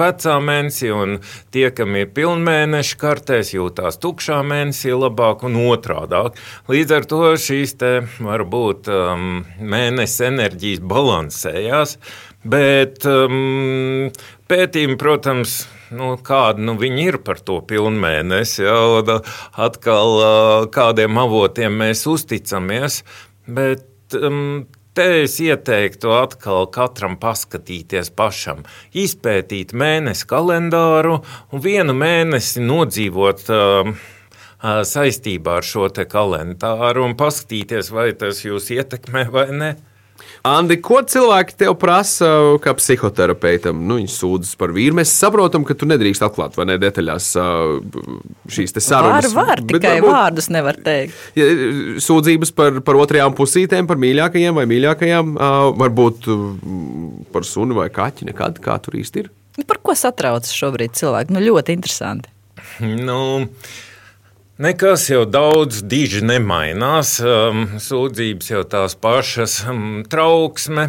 vecā 0.01 0.36
mēnesī, 0.44 0.92
un 0.92 1.18
tie, 1.55 1.70
kam 1.75 1.96
ir 1.96 2.11
pilnmēneša 2.18 3.00
kartēs, 3.00 3.55
jūtās 3.55 4.01
tukšā 4.03 4.42
mēnesī 4.44 4.92
labāk 4.96 5.48
un 5.48 5.61
otrādi. 5.64 6.25
Līdz 6.72 7.00
ar 7.00 7.07
to 7.07 7.24
šīs 7.40 7.77
te 7.79 7.96
varbūt 8.20 8.92
um, 8.92 9.44
mēnesis 9.64 10.27
enerģijas 10.27 10.83
balansējās. 10.83 12.00
Bet 12.46 13.05
um, 13.10 14.12
pētījumi, 14.50 15.00
protams, 15.01 15.58
nu, 15.96 16.14
kāda 16.22 16.62
nu, 16.62 16.77
ir 16.86 17.18
par 17.25 17.42
to 17.42 17.58
pilnmēnesi, 17.66 18.62
jau 18.68 19.01
atkal 19.68 20.70
kādiem 20.74 21.18
avotiem 21.25 21.81
mēs 21.81 22.05
uzticamies. 22.10 23.01
Bet, 23.46 23.90
um, 24.22 24.68
Te 24.96 25.25
es 25.25 25.34
ieteiktu 25.44 26.14
atkal 26.16 26.70
katram 26.72 27.18
paskatīties 27.20 28.14
pašam, 28.16 28.62
izpētīt 28.96 29.74
mēnesi 29.75 30.24
kalendāru 30.29 31.18
un 31.51 31.64
vienu 31.66 31.92
mēnesi 32.00 32.64
nodzīvot 32.64 33.44
uh, 33.51 33.90
saistībā 34.64 35.58
ar 35.60 35.68
šo 35.68 35.90
kalendāru 35.92 37.03
un 37.10 37.18
paskatīties, 37.20 37.92
vai 37.92 38.14
tas 38.16 38.40
jūs 38.46 38.72
ietekmē 38.72 39.25
vai 39.36 39.46
ne. 39.51 39.74
Andi, 40.46 40.78
ko 40.84 41.00
cilvēki 41.01 41.56
tev 41.58 41.74
prasa, 41.82 42.28
kā 42.62 42.75
psihoterapeitam? 42.78 43.80
Nu, 43.90 43.98
viņi 43.98 44.12
sūdzas 44.14 44.54
par 44.60 44.74
vīru. 44.75 44.94
Mēs 45.00 45.14
saprotam, 45.18 45.66
ka 45.66 45.74
tu 45.78 45.88
nedrīkst 45.90 46.22
atklāt 46.25 46.58
vai 46.60 46.68
ne 46.70 46.75
detaļās 46.82 47.32
šīs 48.54 48.75
sarunas. 48.78 49.32
Var, 49.34 49.50
var, 49.50 49.64
tikai 49.66 49.96
varbūt, 49.98 50.12
vārdus 50.14 50.50
nevar 50.54 50.78
teikt. 50.86 51.18
Ja, 51.40 51.48
sūdzības 52.06 52.54
par, 52.58 52.78
par 52.86 53.00
otrajām 53.01 53.34
pusītēm, 53.38 53.90
par 53.90 54.00
mīļākajiem 54.01 54.62
vai 54.62 54.68
mīļākajām, 54.70 55.34
varbūt 55.82 56.30
par 57.34 57.50
suni 57.50 57.78
vai 57.78 57.90
kaķi 57.94 58.30
nekad, 58.30 58.62
kā 58.64 58.78
tur 58.86 59.01
īsti 59.01 59.25
ir. 59.25 59.34
Nu, 59.58 59.66
par 59.68 59.82
ko 59.82 59.98
satraucas 59.98 60.54
šobrīd 60.54 60.94
cilvēki? 61.00 61.34
Nu, 61.34 61.42
ļoti 61.44 61.75
interesanti. 61.78 62.32
Nu, 62.84 63.48
Nekas 64.55 65.09
jau 65.09 65.25
daudz 65.27 65.81
diži 65.83 66.22
nemainās. 66.24 67.18
Um, 67.20 67.65
sūdzības 67.83 68.53
jau 68.53 68.61
tās 68.72 68.94
pašas, 68.96 69.57
um, 69.68 70.05
trauksme, 70.07 70.85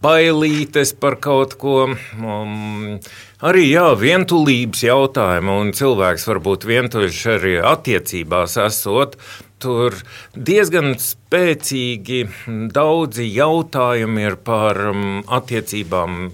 bailītes 0.00 0.94
par 0.96 1.18
kaut 1.20 1.58
ko. 1.60 1.90
Um, 1.92 2.96
arī 3.44 3.66
jā, 3.68 3.90
vientulības 4.00 4.86
jautājumu, 4.88 5.58
un 5.60 5.74
cilvēks 5.76 6.24
var 6.30 6.40
būt 6.48 6.64
vientuļš 6.70 7.20
arī 7.34 7.54
attiecībās 7.74 8.56
esot. 8.64 9.20
Tur 9.60 10.00
diezgan 10.32 10.94
spēcīgi 10.96 12.24
daudzi 12.72 13.28
jautājumi 13.28 14.24
ir 14.30 14.40
par 14.40 14.86
attiecībām 14.88 16.30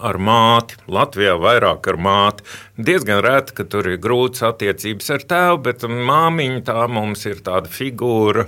ar 0.00 0.18
māti. 0.20 0.78
Latvijā 0.90 1.36
vairāk 1.40 1.88
ar 1.92 1.98
māti. 2.00 2.46
Diezgan 2.80 3.20
reti, 3.24 3.54
ka 3.58 3.66
tur 3.68 3.90
ir 3.90 4.00
grūtas 4.00 4.44
attiecības 4.50 5.12
ar 5.16 5.26
tēvu, 5.32 5.60
bet 5.68 5.84
māmiņa 5.84 6.64
tā 6.70 6.86
mums 6.88 7.26
ir 7.28 7.42
tāda 7.44 7.70
figūra, 7.70 8.46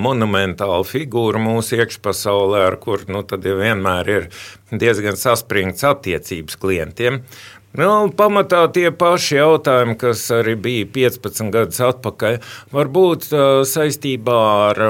monumentāla 0.00 0.84
figūra 0.88 1.40
mūsu 1.42 1.80
iekšpasaulē, 1.80 2.64
ar 2.68 2.78
kur 2.82 3.06
nu, 3.08 3.24
ja 3.24 3.58
vienmēr 3.64 4.14
ir 4.18 4.30
diezgan 4.72 5.18
saspringts 5.20 5.86
attiecības 5.88 6.60
klientiem. 6.60 7.22
Nu, 7.74 8.06
pamatā 8.14 8.60
tie 8.70 8.92
paši 8.94 9.40
jautājumi, 9.40 9.96
kas 9.98 10.20
arī 10.30 10.52
bija 10.62 10.86
15 10.94 11.50
gadus 11.50 11.80
atpakaļ, 11.82 12.36
varbūt 12.70 13.26
saistībā 13.66 14.36
ar 14.68 14.80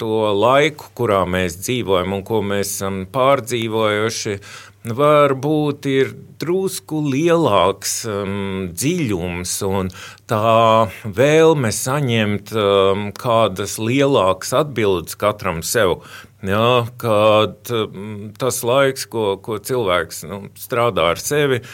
to 0.00 0.16
laiku, 0.34 0.88
kurā 0.98 1.20
mēs 1.30 1.60
dzīvojam 1.60 2.16
un 2.16 2.24
ko 2.26 2.40
mēs 2.42 2.72
esam 2.72 3.04
pārdzīvojuši. 3.14 4.34
Uh, 4.34 4.67
varbūt 4.86 5.86
ir 5.90 6.12
drusku 6.38 7.00
lielāks 7.02 8.04
um, 8.06 8.68
dziļums 8.70 9.54
un 9.66 9.90
tā 10.30 10.88
vēlme 11.02 11.72
saņemt 11.74 12.52
um, 12.54 13.08
kādas 13.16 13.78
lielākas 13.82 14.54
atbildes 14.60 15.18
katram 15.18 15.64
sev. 15.66 15.98
Jā, 16.46 16.86
kad 17.02 17.66
um, 17.74 18.30
tas 18.38 18.60
laiks, 18.62 19.08
ko, 19.10 19.32
ko 19.42 19.58
cilvēks 19.58 20.22
nu, 20.30 20.44
strādā 20.54 21.08
ar 21.16 21.18
sevi, 21.18 21.64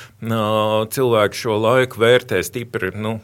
cilvēks 0.95 1.45
šo 1.45 1.59
laiku 1.61 2.01
vērtē 2.05 2.41
stipri 2.47 2.93
nu, 2.97 3.19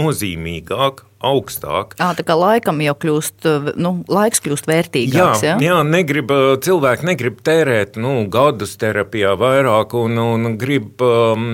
nozīmīgāk 0.00 1.04
augstāk. 1.20 1.94
À, 2.00 2.10
tā 2.16 2.24
kā 2.24 2.34
laikam 2.38 2.80
jau 2.80 2.94
kļūst, 2.96 3.46
nu, 3.80 3.92
laiks 4.08 4.40
kļūst 4.40 4.68
vērtīgāks. 4.70 5.42
Jā, 5.44 5.52
ja? 5.52 5.56
jā 5.60 5.76
negrib, 5.84 6.32
cilvēki 6.64 7.08
negrib 7.10 7.42
tērēt 7.44 7.98
nu, 8.00 8.24
gadus 8.32 8.72
terapijā 8.80 9.34
vairāk 9.40 9.94
un, 10.00 10.16
un 10.16 10.56
grib 10.60 11.02
um, 11.04 11.44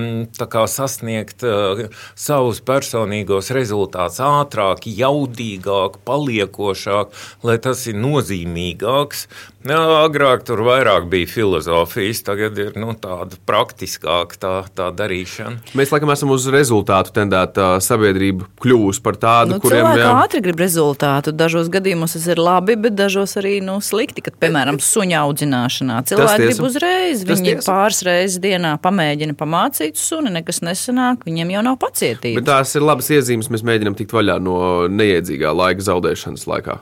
sasniegt 0.71 1.43
uh, 1.47 1.83
savus 2.15 2.63
personīgos 2.63 3.51
rezultātus 3.55 4.21
ātrāk, 4.23 4.87
jaudīgāk, 4.87 5.99
paliekošāk, 6.07 7.11
lai 7.43 7.59
tas 7.63 7.83
ir 7.91 7.99
nozīmīgāks. 7.99 9.27
Jā, 9.67 9.81
agrāk 10.05 10.45
tur 10.47 10.61
vairāk 10.63 11.09
bija 11.11 11.27
filozofijas, 11.27 12.23
tagad 12.23 12.55
ir 12.61 12.77
nu, 12.79 12.93
tāda 12.95 13.35
praktiskāka 13.49 14.39
tā, 14.39 14.53
tā 14.71 14.86
darīšana. 14.95 15.73
Mēs 15.77 15.91
laikam 15.93 16.11
esam 16.13 16.31
uz 16.35 16.47
rezultātu 16.53 17.13
tendēta 17.15 17.77
sabiedrība 17.83 18.47
kļūst 18.63 19.03
par 19.05 19.19
tādu, 19.21 19.55
Nu, 19.55 19.61
kuriem 19.63 19.83
cilvēki 19.83 20.03
jā, 20.03 20.09
ātri 20.23 20.41
grib 20.45 20.61
rezultātu. 20.63 21.33
Dažos 21.35 21.71
gadījumos 21.73 22.17
tas 22.17 22.27
ir 22.31 22.41
labi, 22.41 22.77
bet 22.87 22.97
dažos 22.97 23.37
arī 23.41 23.57
nu, 23.65 23.77
slikti. 23.83 24.23
Kad, 24.25 24.37
piemēram, 24.41 24.79
suņa 24.83 25.21
audzināšanā 25.25 26.01
cilvēki 26.09 26.49
grib 26.49 26.67
uzreiz. 26.69 27.23
Viņi 27.27 27.57
pāris 27.65 28.03
reizes 28.07 28.41
dienā 28.43 28.75
pamēģina 28.83 29.37
pamācīt 29.37 29.99
suni, 29.99 30.33
nekas 30.33 30.63
nesanāk. 30.65 31.25
Viņiem 31.27 31.55
jau 31.57 31.63
nav 31.69 31.79
pacietības. 31.81 32.37
Bet 32.41 32.49
tās 32.49 32.75
ir 32.77 32.85
labas 32.85 33.09
iezīmes. 33.13 33.51
Mēs 33.53 33.65
mēģinām 33.67 33.97
tikt 33.97 34.15
vaļā 34.17 34.37
no 34.43 34.59
neiedzīgā 34.91 35.53
laika 35.55 35.87
zaudēšanas 35.91 36.47
laikā. 36.49 36.79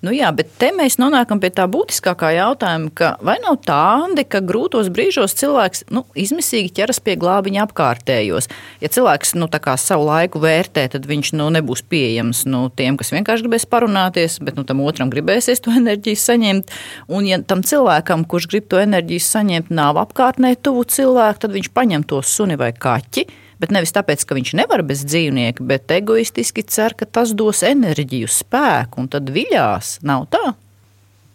Nu 0.00 0.14
jā, 0.16 0.30
bet 0.32 0.54
te 0.56 0.70
mēs 0.72 0.94
nonākam 0.96 1.42
pie 1.42 1.50
tā 1.52 1.66
būtiskākā 1.68 2.30
jautājuma, 2.32 2.88
ka 2.96 3.08
vai 3.20 3.34
nav 3.42 3.58
tā, 3.68 3.76
Andi, 4.00 4.24
ka 4.24 4.40
grūtos 4.40 4.88
brīžos 4.88 5.34
cilvēks 5.36 5.84
nu, 5.92 6.06
izmisīgi 6.16 6.72
ķeras 6.78 7.02
pie 7.04 7.18
glābiņa 7.20 7.66
apkārtējos. 7.66 8.48
Ja 8.80 8.88
cilvēks 8.88 9.34
nu, 9.36 9.50
savu 9.76 10.06
laiku 10.08 10.40
vērtē, 10.40 10.86
tad 10.94 11.04
viņš 11.10 11.34
nu, 11.36 11.50
nebūs 11.52 11.84
pieejams 11.84 12.46
nu, 12.48 12.62
tiem, 12.72 12.96
kas 12.96 13.12
vienkārši 13.12 13.44
gribēs 13.44 13.68
parunāties, 13.68 14.38
bet 14.40 14.56
nu, 14.56 14.64
tam 14.64 14.80
otram 14.80 15.12
gribēsies 15.12 15.60
to 15.60 15.74
enerģiju 15.82 16.22
saņemt. 16.24 16.72
Un 17.12 17.28
ja 17.28 17.42
tam 17.44 17.60
cilvēkam, 17.60 18.24
kurš 18.24 18.48
grib 18.54 18.72
to 18.72 18.80
enerģiju 18.80 19.26
saņemt, 19.26 19.68
nav 19.68 20.00
apkārtnē 20.00 20.54
tuvu 20.64 20.88
cilvēku, 20.88 21.44
tad 21.44 21.52
viņš 21.58 21.72
paņem 21.76 22.08
to 22.08 22.24
suni 22.24 22.56
vai 22.56 22.72
kaķi. 22.72 23.28
Bet 23.60 23.74
nevis 23.74 23.92
tāpēc, 23.92 24.24
ka 24.24 24.38
viņš 24.38 24.54
nevar 24.56 24.82
bez 24.86 25.04
dzīvnieka, 25.04 25.66
bet 25.68 25.92
egoistiski 25.92 26.64
cer, 26.64 26.96
ka 26.96 27.04
tas 27.04 27.34
dos 27.36 27.60
enerģiju, 27.66 28.30
spēku, 28.32 29.04
un 29.04 29.10
tad 29.12 29.28
viļās. 29.34 29.98
Nav 30.08 30.30
tā? 30.32 30.54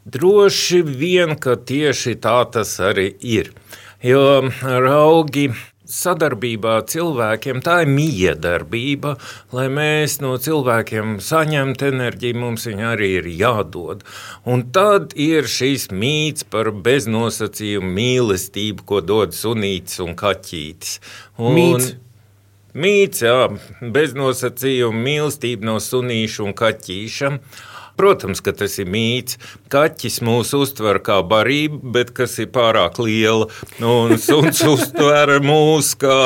Droši 0.06 0.82
vien, 0.86 1.38
ka 1.42 1.56
tieši 1.58 2.18
tā 2.22 2.40
tas 2.54 2.76
arī 2.82 3.12
ir. 3.22 3.54
Jo 4.06 4.44
raugi 4.62 5.48
sadarbībā 5.90 6.76
ar 6.80 6.86
cilvēkiem 6.90 7.62
tā 7.66 7.80
ir 7.86 7.92
miedarbība. 7.94 9.16
Lai 9.56 9.66
mēs 9.74 10.18
no 10.22 10.36
cilvēkiem 10.42 11.18
saņemtu 11.24 11.90
enerģiju, 11.92 12.40
mums 12.42 12.66
viņa 12.70 12.88
arī 12.94 13.12
ir 13.20 13.30
jādod. 13.40 14.02
Un 14.50 14.66
tad 14.76 15.14
ir 15.18 15.50
šis 15.50 15.90
mīts 15.94 16.46
par 16.50 16.72
beznosacījumu 16.86 17.94
mīlestību, 18.00 18.86
ko 18.86 19.02
dod 19.06 19.38
sunītis 19.38 20.02
un 20.06 20.18
kaķītis. 20.18 20.98
Un 21.38 21.58
Mīts? 21.58 21.94
Mīts, 22.76 23.22
jā, 23.24 23.48
beznosacījuma 23.96 25.00
mīlestība 25.00 25.64
no 25.70 25.78
sunīša 25.80 26.44
un 26.44 26.56
kaķīša. 26.60 27.30
Protams, 27.96 28.42
ka 28.44 28.52
tas 28.56 28.76
ir 28.82 28.90
mīts. 28.92 29.40
Kaķis 29.72 30.20
mūs 30.26 30.52
uztver 30.58 31.00
kā 31.04 31.22
barību, 31.26 31.80
bet 31.96 32.12
kas 32.16 32.38
ir 32.44 32.50
pārāk 32.56 33.00
liela. 33.00 33.48
Un 33.80 34.18
suns 34.22 34.62
uztver 34.76 35.38
mūs 35.44 35.94
kā 36.00 36.20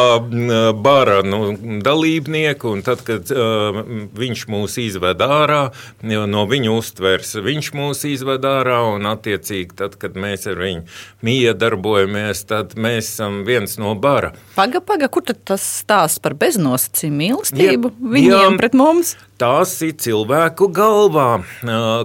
bara 0.82 1.19
nu, 1.25 1.53
dalībnieku. 1.86 2.73
Un 2.73 2.84
tad, 2.86 3.03
kad 3.08 3.29
uh, 3.34 3.82
viņš 4.17 4.45
mūs 4.49 4.79
izved 4.82 5.21
ārā, 5.25 5.62
no 6.03 6.45
viņa 6.49 6.73
uztvers 6.73 7.36
viņš 7.45 7.71
mūs 7.77 8.05
izved 8.10 8.47
ārā. 8.49 8.82
Un, 8.95 9.05
attiecīgi, 9.10 9.77
tad, 9.79 9.99
kad 10.01 10.17
mēs 10.19 10.47
ar 10.49 10.60
viņu 10.60 10.86
miedarbojamies, 11.25 12.45
tad 12.49 12.75
mēs 12.79 13.13
esam 13.13 13.43
viens 13.47 13.77
no 13.82 13.93
bara. 13.99 14.34
Paga, 14.58 14.82
paga, 14.82 15.10
kur 15.12 15.25
tas 15.29 15.63
stāsts 15.84 16.21
par 16.23 16.36
beznosacījumu 16.39 17.19
mīlestību 17.19 17.91
Jā, 17.93 18.12
viņiem 18.15 18.53
jā. 18.53 18.60
pret 18.60 18.77
mums? 18.77 19.15
Tas 19.39 19.71
ir 19.86 19.93
cilvēku 20.04 20.67
galvā, 20.75 21.38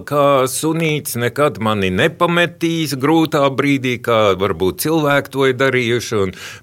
kā 0.07 0.25
sunīts 0.47 1.17
nekad 1.19 1.57
mani 1.59 1.89
nepametīs 1.91 2.93
grūtā 2.95 3.41
brīdī, 3.51 3.97
kā 3.99 4.19
varbūt 4.39 4.85
cilvēki 4.85 5.33
to 5.33 5.49
ir 5.49 5.57
darījuši. 5.59 6.21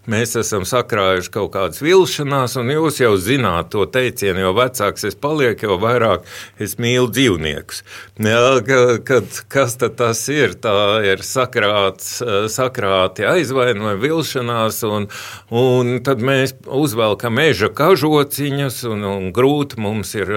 Mēs 0.09 0.33
esam 0.41 0.65
sakrājuši 0.65 1.29
kaut 1.35 1.51
kādas 1.59 1.83
vilšanās, 1.85 2.57
un 2.57 2.73
jūs 2.73 3.03
jau 3.03 3.11
zināt 3.21 3.69
to 3.75 3.85
teicienu, 3.85 4.47
jo 4.47 4.55
vecāks 4.57 5.05
es 5.11 5.19
palieku, 5.21 5.67
jo 5.69 5.77
vairāk 5.83 6.25
es 6.57 6.79
mīlu 6.81 7.13
dzīvniekus. 7.13 7.83
Jā, 8.25 8.41
ka, 8.65 8.81
kad, 9.05 9.43
kas 9.53 9.77
tad 9.77 9.99
tas 10.01 10.25
ir? 10.33 10.57
Tā 10.57 11.03
ir 11.05 11.21
sakrāts, 11.21 12.15
sakrāti 12.57 13.29
aizvainojumi, 13.29 14.01
vilšanās, 14.07 14.81
un, 14.89 15.11
un 15.53 15.93
tad 16.09 16.25
mēs 16.25 16.57
uzvelkam 16.65 17.37
meža 17.43 17.69
kažociņas, 17.77 18.83
un, 18.89 19.07
un 19.13 19.31
grūti 19.37 19.85
mums 19.85 20.17
ir 20.17 20.33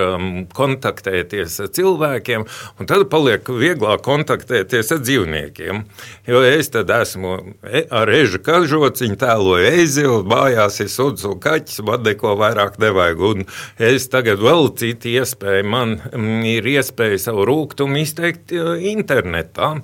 kontaktēties 0.56 1.60
ar 1.64 1.72
cilvēkiem, 1.76 2.46
un 2.80 2.90
tad 2.90 3.06
paliek 3.12 3.48
vieglāk 3.48 4.04
kontaktēties 4.06 4.92
ar 4.96 5.02
dzīvniekiem. 5.04 5.84
Jo 6.30 6.42
es 6.46 6.72
esmu 6.74 7.36
e- 7.64 7.86
ar 7.92 8.12
eža 8.12 8.42
kažociņu, 8.46 9.18
tēloju 9.22 9.72
ezili, 9.82 10.22
mājās 10.30 10.80
ir 10.84 10.90
suds 10.92 11.26
un 11.28 11.40
kaķis, 11.40 11.84
man 11.88 12.04
neko 12.06 12.36
vairāk 12.40 12.80
nevajag. 12.82 13.24
Un 13.32 13.46
es 13.80 14.08
tagad 14.12 14.44
vēl 14.44 14.72
citu 14.80 15.14
iespēju, 15.16 15.70
man 15.70 15.98
mm, 16.12 16.44
ir 16.58 16.70
iespēja 16.76 17.22
savu 17.28 17.46
rūkumu 17.50 18.02
izteikt 18.02 18.54
eh, 18.56 18.76
internetā, 18.92 19.76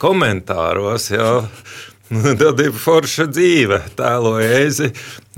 komentāros. 0.00 1.10
Jā. 1.14 1.30
Tad 2.40 2.58
ir 2.58 2.72
forša 2.74 3.28
dzīve, 3.30 3.76
tēlo 3.98 4.32
ēzi. 4.42 4.88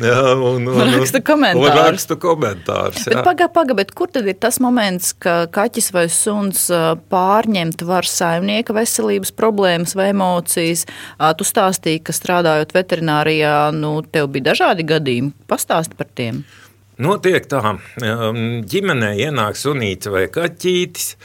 Jā, 0.01 0.21
un, 0.33 0.65
un, 0.71 0.79
Raksta 0.95 1.21
komentārus. 1.21 1.67
Un 1.69 1.77
raksta 1.77 2.17
komentārus. 2.21 3.03
Bet 3.11 3.21
paga, 3.27 3.49
paga, 3.53 3.77
bet 3.77 3.93
kur 3.97 4.09
tad 4.09 4.25
ir 4.31 4.39
tas 4.41 4.57
moments, 4.63 5.11
ka 5.21 5.35
kaķis 5.53 5.91
vai 5.93 6.07
suns 6.09 6.65
pārņemt 7.13 7.85
var 7.85 8.09
saimnieka 8.09 8.73
veselības 8.77 9.35
problēmas 9.37 9.93
vai 9.99 10.09
emocijas? 10.15 10.87
Tu 11.37 11.49
stāstīji, 11.51 12.01
ka 12.09 12.17
strādājot 12.17 12.73
veterinārijā, 12.73 13.55
nu, 13.77 13.99
tev 14.09 14.33
bija 14.33 14.49
dažādi 14.53 14.89
gadījumi. 14.89 15.35
Pastāsti 15.53 16.01
par 16.01 16.09
tiem. 16.17 16.41
Notiek 17.03 17.45
tā, 17.53 17.77
ģimenē 18.01 19.15
ienāk 19.29 19.61
sunīts 19.61 20.09
vai 20.13 20.25
kaķītis. 20.33 21.17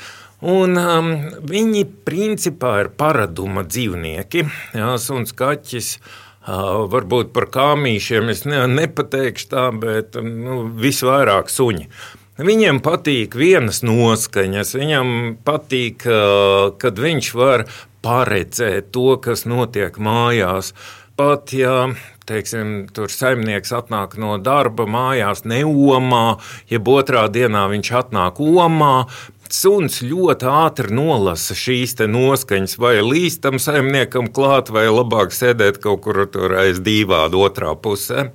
Un, 0.45 0.77
um, 0.77 1.07
viņi 1.49 1.87
principā 2.05 2.75
ir 2.83 2.91
paraduma 2.93 3.63
dzīvnieki. 3.65 4.43
Jā, 4.77 4.91
suns, 5.01 5.33
kaķis, 5.33 5.95
uh, 5.97 6.85
varbūt 6.93 7.31
par 7.33 7.47
kāmīšiem 7.49 8.29
es 8.29 8.45
ne, 8.45 8.61
nepateikšu 8.69 9.49
tā, 9.49 9.65
bet 9.73 10.19
um, 10.21 10.29
nu, 10.45 10.59
visvairāk 10.77 11.49
suņi. 11.49 11.89
Viņiem 12.37 12.83
patīk 12.85 13.33
vienas 13.33 13.81
noskaņas, 13.81 14.75
viņam 14.77 15.09
patīk, 15.47 16.05
uh, 16.05 16.69
kad 16.77 17.01
viņš 17.01 17.31
var 17.33 17.65
paredzēt 18.05 18.93
to, 18.93 19.15
kas 19.17 19.47
notiek 19.49 19.97
mājās. 19.97 20.75
Pat 21.17 21.49
ja 21.57 21.87
teiksim, 22.27 22.87
tur 22.93 23.11
saimnieks 23.11 23.71
atnāk 23.75 24.17
no 24.19 24.35
darba 24.43 24.87
mājās, 24.89 25.45
neomā, 25.47 26.37
jeb 26.71 26.89
otrā 26.91 27.25
dienā 27.31 27.67
viņš 27.71 27.91
atnāk 28.01 28.41
omā. 28.43 29.07
Suns 29.53 30.01
ļoti 30.03 30.47
ātri 30.51 30.93
nolasa 30.95 31.55
šīs 31.57 31.95
noskaņas, 32.07 32.77
vai 32.81 32.97
līst 33.01 33.43
tam 33.45 33.59
saimniekam 33.61 34.27
klāt, 34.33 34.71
vai 34.73 34.87
labāk 34.91 35.31
sēdēt 35.35 35.79
kaut 35.83 36.01
kur 36.03 36.25
tur 36.31 36.55
aiz 36.59 36.81
dīvāda 36.83 37.39
otrā 37.39 37.75
pusē. 37.75 38.31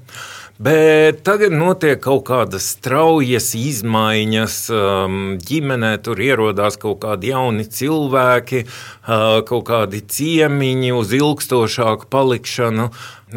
Bet 0.62 1.25
tagad 1.27 1.55
notiek 1.57 1.98
kaut 1.98 2.27
kādas 2.29 2.68
straujas 2.77 3.48
izmaiņas. 3.59 4.57
um, 4.70 5.16
Ģimenē 5.42 5.96
tur 6.05 6.20
ierodās 6.22 6.77
kaut 6.79 7.01
kādi 7.03 7.33
jauni 7.33 7.64
cilvēki, 7.66 8.62
uh, 8.62 9.40
kaut 9.48 9.64
kādi 9.66 10.05
ciemiņi 10.07 10.92
uz 10.94 11.14
ilgstošāku 11.18 12.07
palikšanu. 12.12 12.90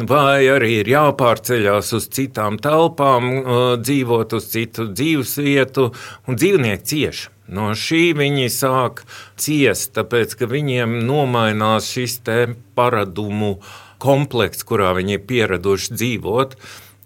Vai 0.06 0.46
arī 0.52 0.82
ir 0.84 0.92
jāpārceļās 0.92 1.94
uz 1.98 2.10
citām 2.14 2.60
telpām, 2.62 3.32
uh, 3.32 3.64
dzīvot 3.80 4.36
uz 4.36 4.50
citu 4.52 4.86
dzīvesvietu, 4.92 5.90
un 6.28 6.38
dzīvnieki 6.38 6.92
cieši. 6.92 7.35
No 7.46 7.70
šī 7.78 8.10
viņi 8.18 8.48
sāk 8.50 9.04
ciest, 9.38 9.92
tāpēc 9.94 10.34
ka 10.38 10.48
viņiem 10.50 10.98
nomainās 11.06 11.90
šis 11.92 12.18
paradumu 12.74 13.56
komplekss, 14.02 14.66
kurā 14.66 14.92
viņi 14.98 15.18
ir 15.18 15.26
pieraduši 15.28 15.94
dzīvot. 15.94 16.56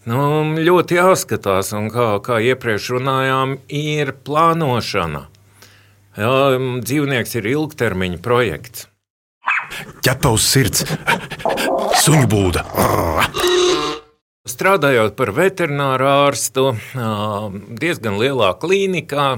Nu, 0.08 0.20
ļoti 0.56 0.96
jāskatās, 0.96 1.74
un 1.76 1.90
kā, 1.92 2.14
kā 2.24 2.40
iepriekš 2.40 2.88
runājām, 2.96 3.58
ir 3.68 4.14
plānošana. 4.24 5.26
Jā, 6.16 6.32
dzīvnieks 6.82 7.36
ir 7.38 7.50
ilgtermiņa 7.52 8.22
projekts. 8.24 8.88
ķepa 10.02 10.32
uz 10.34 10.46
sirds, 10.48 10.82
suņu 12.02 12.26
būda. 12.32 12.64
Strādājot 14.50 15.14
par 15.20 15.30
veterināru 15.36 16.08
ārstu 16.10 16.64
diezgan 17.78 18.16
lielā 18.18 18.50
klīnikā, 18.58 19.28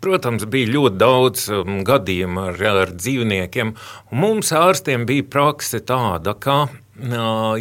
Protams, 0.00 0.44
bija 0.46 0.70
ļoti 0.76 1.00
daudz 1.00 1.46
um, 1.50 1.80
gadījumu 1.86 2.48
ar, 2.52 2.66
ar 2.84 2.92
dzīvniekiem. 2.94 3.74
Mums 4.14 4.52
ārstiem 4.54 5.08
bija 5.08 5.26
prakse 5.26 5.80
tāda, 5.82 6.36
ka 6.38 6.66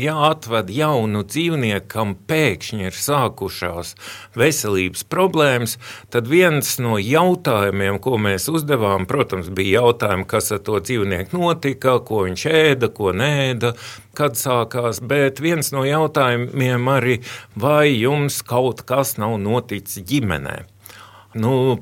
ja 0.02 0.15
atved 0.32 0.69
jaunu 0.73 1.21
dzīvnieku, 1.23 1.86
kam 1.91 2.15
pēkšņi 2.28 2.88
ir 2.89 2.95
sākušās 2.97 3.93
veselības 4.38 5.04
problēmas, 5.06 5.78
tad 6.10 6.28
viens 6.28 6.78
no 6.82 6.97
jautājumiem, 6.97 8.00
ko 8.02 8.17
mēs 8.17 8.50
uzdevām, 8.50 9.06
protams, 9.06 9.50
bija 9.50 9.84
jautājumi, 9.84 10.26
kas 10.26 10.52
ar 10.52 10.63
to 10.65 10.80
dzīvnieku 10.82 11.38
notika, 11.38 12.00
ko 12.00 12.26
viņš 12.26 12.45
ēda, 12.50 12.89
ko 12.89 13.13
nēda, 13.13 13.76
kad 14.17 14.38
sākās, 14.39 15.02
bet 15.06 15.41
viens 15.43 15.69
no 15.71 15.86
jautājumiem 15.86 16.89
arī, 16.89 17.19
vai 17.56 17.91
jums 17.93 18.41
kaut 18.41 18.82
kas 18.89 19.17
nav 19.21 19.38
noticis 19.41 20.02
ģimenē. 20.08 20.63
Nu, 21.38 21.78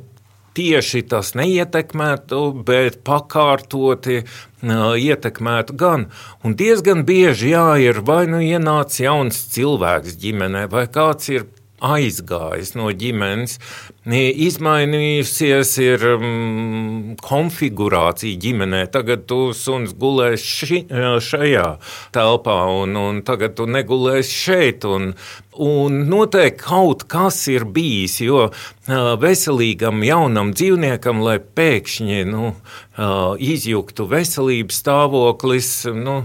tieši 0.55 1.03
tas 1.11 1.33
neietekmētu, 1.37 2.41
bet 2.67 3.01
pakārtoti 3.07 4.21
ietekmētu 4.63 5.75
gan. 5.77 6.07
Un 6.43 6.55
diezgan 6.57 7.03
bieži 7.07 7.53
jā, 7.53 7.67
ir 7.83 8.01
vai 8.07 8.23
nu 8.31 8.41
ienācis 8.43 9.03
jauns 9.05 9.43
cilvēks 9.55 10.17
ģimenē, 10.23 10.65
vai 10.71 10.87
kāds 10.91 11.29
ir 11.33 11.47
aizgājis 11.85 12.73
no 12.77 12.89
ģimenes, 12.91 13.59
izmainījusies 14.05 15.71
ir 15.81 16.03
um, 16.13 17.15
konfigurācija 17.25 18.37
ģimenē. 18.37 18.83
Tagad 18.93 19.25
tu 19.25 19.49
suns 19.57 19.95
gulēs 19.97 20.45
ši, 20.45 20.83
šajā 21.25 21.65
telpā, 22.13 22.59
un, 22.83 22.93
un 23.01 23.23
tagad 23.25 23.55
tu 23.57 23.65
negulēsi 23.65 24.37
šeit. 24.43 24.85
Un, 24.85 25.15
un 25.57 25.97
noteikti 26.05 26.61
kaut 26.67 27.07
kas 27.09 27.39
ir 27.49 27.65
bijis, 27.65 28.19
jo 28.21 28.43
uh, 28.51 29.15
veselīgam 29.17 30.05
jaunam 30.05 30.53
dzīvniekam, 30.53 31.25
lai 31.25 31.39
pēkšņi 31.41 32.21
nu, 32.29 32.51
uh, 32.53 33.33
izjuktu 33.41 34.05
veselības 34.11 34.83
stāvoklis, 34.85 35.71
nu, 35.97 36.21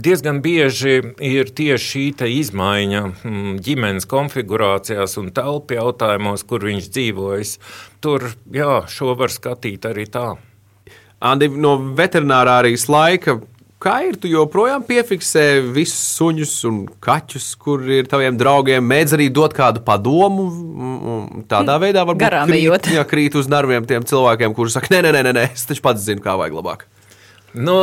diezgan 0.00 0.40
bieži 0.42 1.02
ir 1.20 1.50
tieši 1.52 1.88
šī 1.88 2.28
izmaiņa 2.40 3.02
mm, 3.04 3.56
ģimenes 3.64 4.08
konfigurācijās 4.08 5.18
un 5.20 5.30
telpu 5.34 5.76
jautājumos, 5.76 6.44
kur 6.48 6.64
viņš 6.64 6.87
dzīvojas. 6.94 7.56
Tur 8.04 8.30
jā, 8.54 8.82
šo 8.90 9.14
var 9.18 9.34
skatīt 9.34 9.86
arī 9.88 10.08
tā. 10.10 10.32
Andi, 11.18 11.48
no 11.50 11.76
veterinārārijas 11.98 12.86
laika 12.92 13.40
Kā 13.78 14.00
ir? 14.08 14.16
Tu 14.18 14.32
joprojām 14.32 14.82
piefiksē 14.82 15.60
visus 15.70 16.00
suņus 16.16 16.54
un 16.66 16.78
kaķus, 16.98 17.44
kur 17.62 17.84
ir 17.86 18.08
taviem 18.10 18.34
draugiem. 18.38 18.82
Mēdz 18.82 19.14
arī 19.14 19.28
dot 19.30 19.54
kādu 19.54 19.84
padomu. 19.86 20.48
Tādā 21.46 21.76
veidā 21.78 22.02
varbūt 22.02 22.24
Garām 22.24 22.50
krīt, 22.50 22.90
jā, 22.96 23.04
krīt 23.06 23.38
uz 23.38 23.46
narviem 23.46 23.86
tiem 23.86 24.02
cilvēkiem, 24.02 24.56
kuriem 24.56 24.74
saka, 24.74 24.90
nē, 24.96 25.04
nē, 25.06 25.22
nē, 25.22 25.34
nē, 25.36 25.44
es 25.54 25.68
taču 25.70 25.84
pats 25.86 26.02
zinu, 26.02 26.24
kā 26.24 26.34
vajag 26.40 26.58
labāk. 26.58 26.88
Nu, 27.56 27.74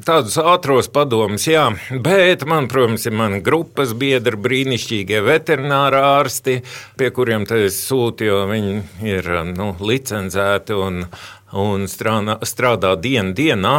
tādus 0.00 0.38
ātros 0.40 0.86
padomus, 0.88 1.44
jā, 1.44 1.66
bet 1.92 2.46
man, 2.48 2.70
protams, 2.72 3.02
ir 3.04 3.12
mani 3.12 3.42
grupas 3.44 3.92
biedri, 3.92 4.38
brīnišķīgie 4.40 5.20
veterinārā 5.26 6.00
ārsti, 6.16 6.62
pie 6.96 7.10
kuriem 7.12 7.44
es 7.58 7.76
sūtu, 7.84 8.24
jo 8.24 8.38
viņi 8.48 8.80
ir 9.04 9.28
nu, 9.52 9.74
licencēti 9.76 10.72
un, 10.72 11.04
un 11.52 11.84
strādā, 11.84 12.38
strādā 12.48 12.94
dienu 12.96 13.36
dienā. 13.36 13.74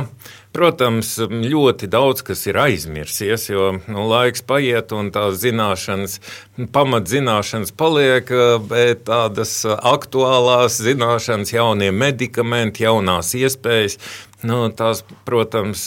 Protams, 0.51 1.13
ļoti 1.31 1.87
daudz 1.87 2.25
kas 2.27 2.41
ir 2.49 2.57
aizmirsies, 2.59 3.47
jo 3.53 3.69
nu, 3.79 4.07
laiks 4.11 4.43
paiet 4.43 4.91
un 4.91 5.07
tās 5.15 5.39
zināšanas, 5.39 6.17
pamatzināšanas 6.75 7.71
paliek, 7.79 8.33
bet 8.67 9.05
tādas 9.07 9.61
aktuālās 9.67 10.81
zināšanas, 10.83 11.55
jaunie 11.55 11.93
medikamenti, 11.95 12.83
jaunās 12.83 13.31
iespējas 13.39 13.95
Nu, 14.41 14.63
tās, 14.73 15.03
protams, 15.25 15.83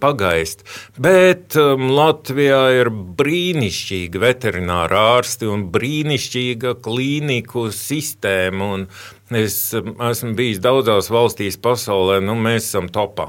pagaist. 0.00 0.62
Bet 0.96 1.56
um, 1.60 1.90
Latvijā 1.92 2.60
ir 2.78 2.88
brīnišķīga 2.90 4.22
veterināra 4.22 5.02
ārsti 5.18 5.48
un 5.50 5.66
brīnišķīga 5.74 6.78
klīniku 6.80 7.66
sistēma. 7.76 8.70
Es 9.36 9.58
um, 9.76 9.92
esmu 10.08 10.32
bijis 10.38 10.62
daudzās 10.64 11.12
valstīs 11.12 11.60
pasaulē, 11.60 12.22
nu 12.24 12.38
mēs 12.40 12.70
esam 12.70 12.88
topā. 12.88 13.28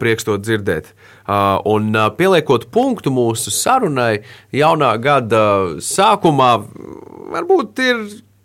Prieks 0.00 0.26
to 0.26 0.36
dzirdēt. 0.40 0.92
Uh, 1.24 1.56
un 1.70 1.88
uh, 1.96 2.10
pieliekot 2.14 2.68
punktu 2.74 3.12
mūsu 3.14 3.52
sarunai, 3.54 4.24
jaunā 4.52 4.92
gada 5.00 5.44
sākumā, 5.80 6.50
varbūt 7.32 7.80
ir 7.84 8.04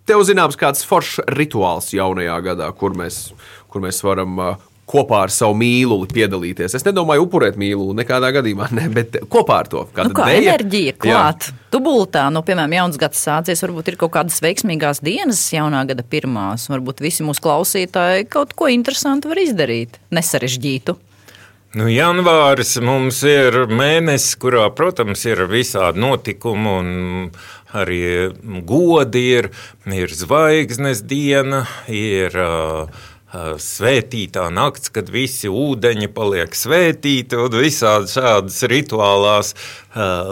tev 0.10 0.24
zināms 0.26 0.58
kāds 0.60 0.86
foršs 0.88 1.26
rituāls 1.36 1.92
jaunajā 1.94 2.40
gadā, 2.52 2.72
kur 2.78 2.96
mēs, 2.98 3.30
kur 3.70 3.84
mēs 3.84 4.00
varam 4.06 4.40
uh, 4.40 4.70
kopā 4.90 5.24
ar 5.28 5.34
savu 5.34 5.58
mīluli 5.60 6.10
piedalīties. 6.12 6.74
Es 6.80 6.86
nedomāju 6.88 7.28
upurēt 7.28 7.60
mīluli 7.62 7.98
nekādā 8.00 8.32
gadījumā, 8.40 8.70
ne, 8.78 8.88
bet 8.94 9.20
kopā 9.32 9.60
ar 9.64 9.70
to. 9.72 9.84
Nu, 9.94 10.14
kā 10.18 10.30
deja, 10.32 10.56
enerģija 10.56 10.96
klāt. 11.04 11.50
Dubultā, 11.74 12.26
nu, 12.34 12.42
piemēram, 12.46 12.74
jauns 12.80 12.98
gads 13.02 13.22
sācies, 13.28 13.62
varbūt 13.66 13.92
ir 13.92 14.00
kaut 14.02 14.16
kādas 14.16 14.40
veiksmīgās 14.46 15.04
dienas 15.06 15.44
jaunā 15.54 15.84
gada 15.92 16.06
pirmās. 16.16 16.66
Varbūt 16.72 17.04
visi 17.06 17.26
mūsu 17.28 17.44
klausītāji 17.46 18.26
kaut 18.34 18.56
ko 18.58 18.72
interesantu 18.74 19.34
var 19.34 19.44
izdarīt, 19.44 20.02
nesarežģītu. 20.16 20.98
Nu, 21.78 21.86
janvāris 21.86 22.80
mums 22.82 23.20
ir 23.30 23.68
mēnesis, 23.70 24.40
kurā, 24.42 24.64
protams, 24.74 25.22
ir 25.30 25.44
visādi 25.52 26.02
notikumi 26.02 26.72
un 26.72 26.88
arī 27.78 28.00
godi. 28.66 29.22
Ir, 29.36 29.52
ir 29.94 30.16
zvaigznes 30.18 31.04
diena, 31.06 31.68
ir 31.94 32.34
uh, 32.42 33.06
svētītā 33.62 34.48
nakts, 34.50 34.90
kad 34.90 35.12
visi 35.14 35.50
ūdeņi 35.54 36.10
paliek 36.16 36.56
svētīti, 36.58 37.38
un 37.38 37.58
visādi 37.62 38.16
šādas 38.16 38.64
rituālās 38.66 39.54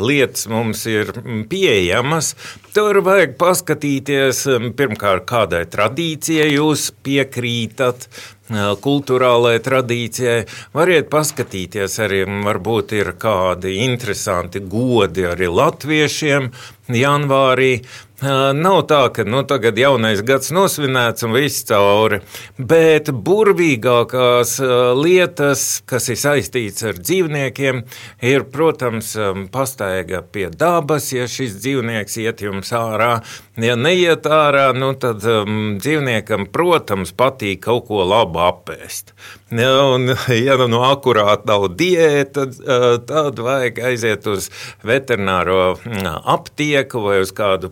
lietas 0.02 0.48
mums 0.50 0.86
ir 0.90 1.14
pieejamas. 1.50 2.34
Tur 2.74 3.04
vajag 3.06 3.38
paskatīties, 3.38 4.42
pirmkārt, 4.78 5.28
kādai 5.30 5.68
tradīcijai 5.70 6.50
jūs 6.56 6.90
piekrītat, 7.06 8.10
kultūrālajai 8.50 9.62
tradīcijai. 9.64 10.40
Variet 10.76 11.10
paskatīties 11.12 12.00
arī, 12.04 12.24
varbūt 12.46 12.94
ir 12.96 13.14
kādi 13.20 13.78
interesanti 13.84 14.62
godi 14.64 15.28
arī 15.28 15.50
latviešiem 15.52 16.52
janvārī. 16.96 17.72
Nav 18.18 18.80
tā, 18.90 19.04
ka 19.14 19.22
nu, 19.30 19.44
tagad 19.46 19.78
jaunais 19.78 20.24
gads 20.26 20.50
nosvinēts 20.50 21.22
un 21.28 21.36
viss 21.36 21.62
cauri, 21.70 22.18
bet 22.58 23.12
burvīgākās 23.14 24.56
lietas, 24.98 25.66
kas 25.86 26.10
ir 26.10 26.18
saistītas 26.18 26.88
ar 26.90 26.98
dzīvniekiem, 26.98 27.84
ir, 28.26 28.48
protams, 28.50 29.12
pastaiga 29.54 30.24
pie 30.26 30.48
dabas, 30.50 31.12
ja 31.14 31.28
šis 31.30 31.60
dzīvnieks 31.62 32.18
iet 32.24 32.42
jums 32.42 32.74
ārā. 32.74 33.20
Ja 33.62 33.78
neiet 33.78 34.26
ārā, 34.26 34.72
nu, 34.74 34.96
tad 34.98 35.22
um, 35.30 35.78
dzīvniekam, 35.78 36.50
protams, 36.50 37.14
patīk 37.14 37.68
kaut 37.70 37.86
ko 37.92 38.02
labu 38.02 38.42
apēst. 38.48 39.14
Ja, 39.54 39.94
un, 39.94 40.10
ja 40.48 40.58
nu 40.66 40.82
akurāti 40.90 41.48
nav 41.48 41.70
diēta, 41.78 42.48
tad, 42.50 43.06
tad 43.08 43.46
vajag 43.46 43.78
aiziet 43.92 44.26
uz 44.28 44.50
veterināro 44.86 45.78
aptieku 46.26 47.06
vai 47.06 47.22
uz 47.22 47.32
kādu 47.38 47.72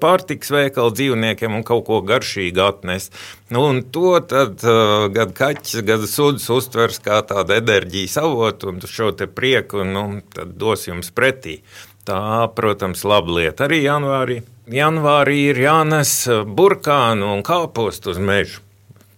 pārtiks 0.00 0.50
veikalu 0.54 0.94
dzīvniekiem 0.96 1.54
un 1.58 1.64
kaut 1.66 1.84
ko 1.88 2.00
garšīgu 2.06 2.62
atnest. 2.64 3.14
Nu, 3.52 3.66
un 3.70 3.82
to 3.94 4.16
tad 4.28 4.64
uh, 4.66 5.06
gan 5.14 5.34
kaķis, 5.36 5.82
gan 5.86 6.06
suds 6.10 6.48
uztvers 6.52 7.00
kā 7.04 7.20
tādu 7.28 7.56
enerģijas 7.58 8.18
avotu 8.22 8.72
un 8.72 8.80
šo 8.80 9.12
prieku 9.34 9.84
nu, 9.84 10.06
dos 10.46 10.88
jums 10.88 11.12
pretī. 11.14 11.60
Tā, 12.04 12.48
protams, 12.56 13.04
laba 13.08 13.38
lieta 13.38 13.64
arī 13.64 13.84
janvārī. 13.86 14.42
Janvārī 14.72 15.38
ir 15.50 15.60
jānes 15.60 16.12
burkānu 16.28 17.32
un 17.36 17.42
kāpostu 17.44 18.12
uz 18.12 18.20
mežu. 18.20 18.60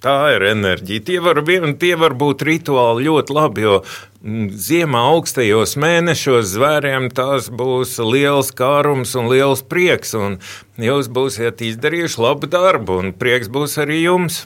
Tā 0.05 0.17
ir 0.35 0.45
enerģija. 0.51 1.03
Tie 1.07 1.21
var, 1.25 1.41
tie 1.81 1.95
var 1.97 2.15
būt 2.21 2.45
rituāli 2.45 3.07
ļoti 3.07 3.37
labi, 3.37 3.63
jo 3.65 3.77
mm, 3.81 4.51
ziemā 4.67 5.03
augstajos 5.15 5.77
mēnešos 5.81 6.51
zvēriem 6.53 7.09
tas 7.17 7.49
būs 7.49 7.97
liels 8.05 8.53
kārums 8.57 9.15
un 9.17 9.31
liels 9.33 9.65
prieks. 9.65 10.13
Un 10.19 10.37
jūs 10.81 11.09
būsiet 11.09 11.65
izdarījuši 11.65 12.21
labu 12.23 12.51
darbu, 12.53 13.01
un 13.01 13.15
prieks 13.17 13.49
būs 13.53 13.79
arī 13.83 14.03
jums. 14.05 14.45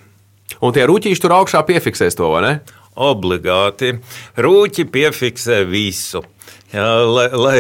Un 0.63 0.75
tie 0.75 0.87
rūtīši 0.87 1.25
tur 1.25 1.35
augšā 1.41 1.65
piefiksēs 1.67 2.19
to, 2.19 2.31
vai 2.31 2.45
ne? 2.47 2.55
Obligāti. 3.01 3.97
Rūķi 4.39 4.87
piefiksē 4.93 5.65
visu. 5.67 6.23
Jā, 6.71 6.87
lai, 7.11 7.27
lai 7.35 7.59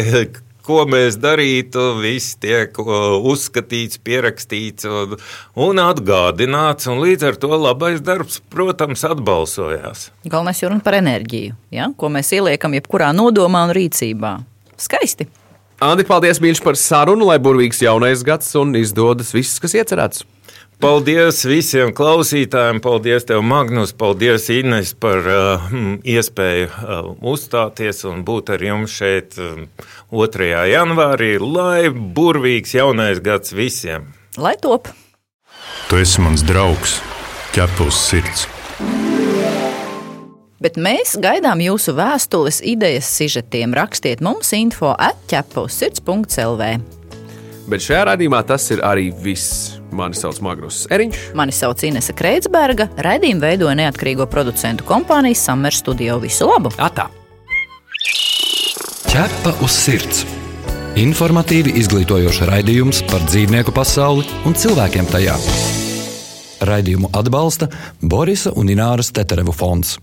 ko 0.66 0.84
mēs 0.90 1.18
darītu, 1.20 1.86
viss 2.02 2.36
tiek 2.40 2.76
uzskatīts, 2.76 4.00
pierakstīts 4.04 4.88
un, 4.90 5.16
un 5.58 5.82
atgādināts. 5.82 6.88
Un 6.90 7.02
līdz 7.04 7.30
ar 7.30 7.40
to 7.40 7.52
labais 7.56 8.00
darbs, 8.04 8.40
protams, 8.52 9.04
atbalsojās. 9.08 10.08
Galvenais 10.24 10.62
ir 10.62 10.72
runa 10.72 10.84
par 10.84 10.98
enerģiju, 11.00 11.58
ja? 11.74 11.90
ko 11.96 12.12
mēs 12.12 12.32
ieliekam 12.36 12.76
jebkurā 12.78 13.12
nodomā 13.16 13.66
un 13.68 13.76
rīcībā. 13.76 14.38
Skaisti! 14.80 15.28
Andi, 15.80 16.04
paldies 16.04 16.42
mīļš 16.44 16.60
par 16.60 16.76
sarunu, 16.76 17.24
lai 17.30 17.38
burvīgs 17.40 17.78
jaunais 17.80 18.20
gads 18.26 18.50
un 18.60 18.74
izdodas 18.76 19.32
viss, 19.32 19.60
kas 19.62 19.72
iecerēts. 19.80 20.26
Paldies 20.80 21.42
visiem 21.44 21.90
klausītājiem, 21.92 22.78
paldies 22.80 23.26
tev, 23.28 23.42
Magnus, 23.44 23.90
paldies 23.92 24.46
Ines 24.48 24.94
par 24.96 25.26
uh, 25.28 25.64
iespēju 26.08 26.68
uh, 26.70 27.10
uzstāties 27.20 27.98
un 28.08 28.22
būt 28.24 28.54
ar 28.54 28.62
jums 28.64 28.94
šeit 28.96 29.36
uh, 29.36 29.58
2. 30.08 30.46
janvārī, 30.72 31.34
lai 31.36 31.90
burvīgs 31.92 32.72
jaunais 32.78 33.20
gads 33.20 33.52
visiem! 33.52 34.06
Lai 34.40 34.54
top! 34.62 34.88
Tu 35.90 36.00
esi 36.00 36.24
mans 36.24 36.46
draugs, 36.48 36.96
ķepa 37.52 37.84
uz 37.84 37.98
sirds! 38.00 38.46
Bet 40.64 40.80
mēs 40.80 41.12
gaidām 41.20 41.60
jūsu 41.60 41.92
vēstules, 41.96 42.62
idejas, 42.64 43.10
sižetiem. 43.20 43.76
Rakstiet 43.76 44.24
mums 44.24 44.54
info 44.56 44.94
atķepa 44.96 45.66
uz 45.68 45.76
sirds.lv. 45.76 46.72
Bet 47.68 47.84
šajā 47.84 48.02
raidījumā 48.08 48.40
tas 48.48 48.68
ir 48.72 48.80
arī 48.84 49.10
viss. 49.12 49.79
Mani 49.92 50.18
sauc 50.18 50.40
Magnus 50.44 50.84
Eriņš. 50.92 51.22
Mani 51.38 51.54
sauc 51.54 51.82
Inese 51.86 52.14
Kreitsberga. 52.16 52.88
Raidījumu 53.02 53.44
veidoja 53.44 53.76
neatkarīgo 53.82 54.26
producentu 54.30 54.86
kompānija 54.88 55.38
Summer 55.38 55.74
Studio. 55.74 56.18
Visu 56.22 56.48
labu! 56.50 56.72
Atā! 56.78 57.08
Ķepa 59.10 59.56
uz 59.64 59.74
sirds! 59.74 60.26
Informatīvi 60.98 61.76
izglītojoša 61.78 62.48
raidījums 62.50 63.04
par 63.10 63.22
dzīvnieku 63.28 63.74
pasauli 63.74 64.26
un 64.46 64.58
cilvēkiem 64.58 65.06
tajā. 65.10 65.36
Raidījumu 66.66 67.12
atbalsta 67.16 67.70
Borisa 68.02 68.52
un 68.58 68.74
Ināras 68.74 69.14
Teterevu 69.14 69.54
fonds. 69.54 69.96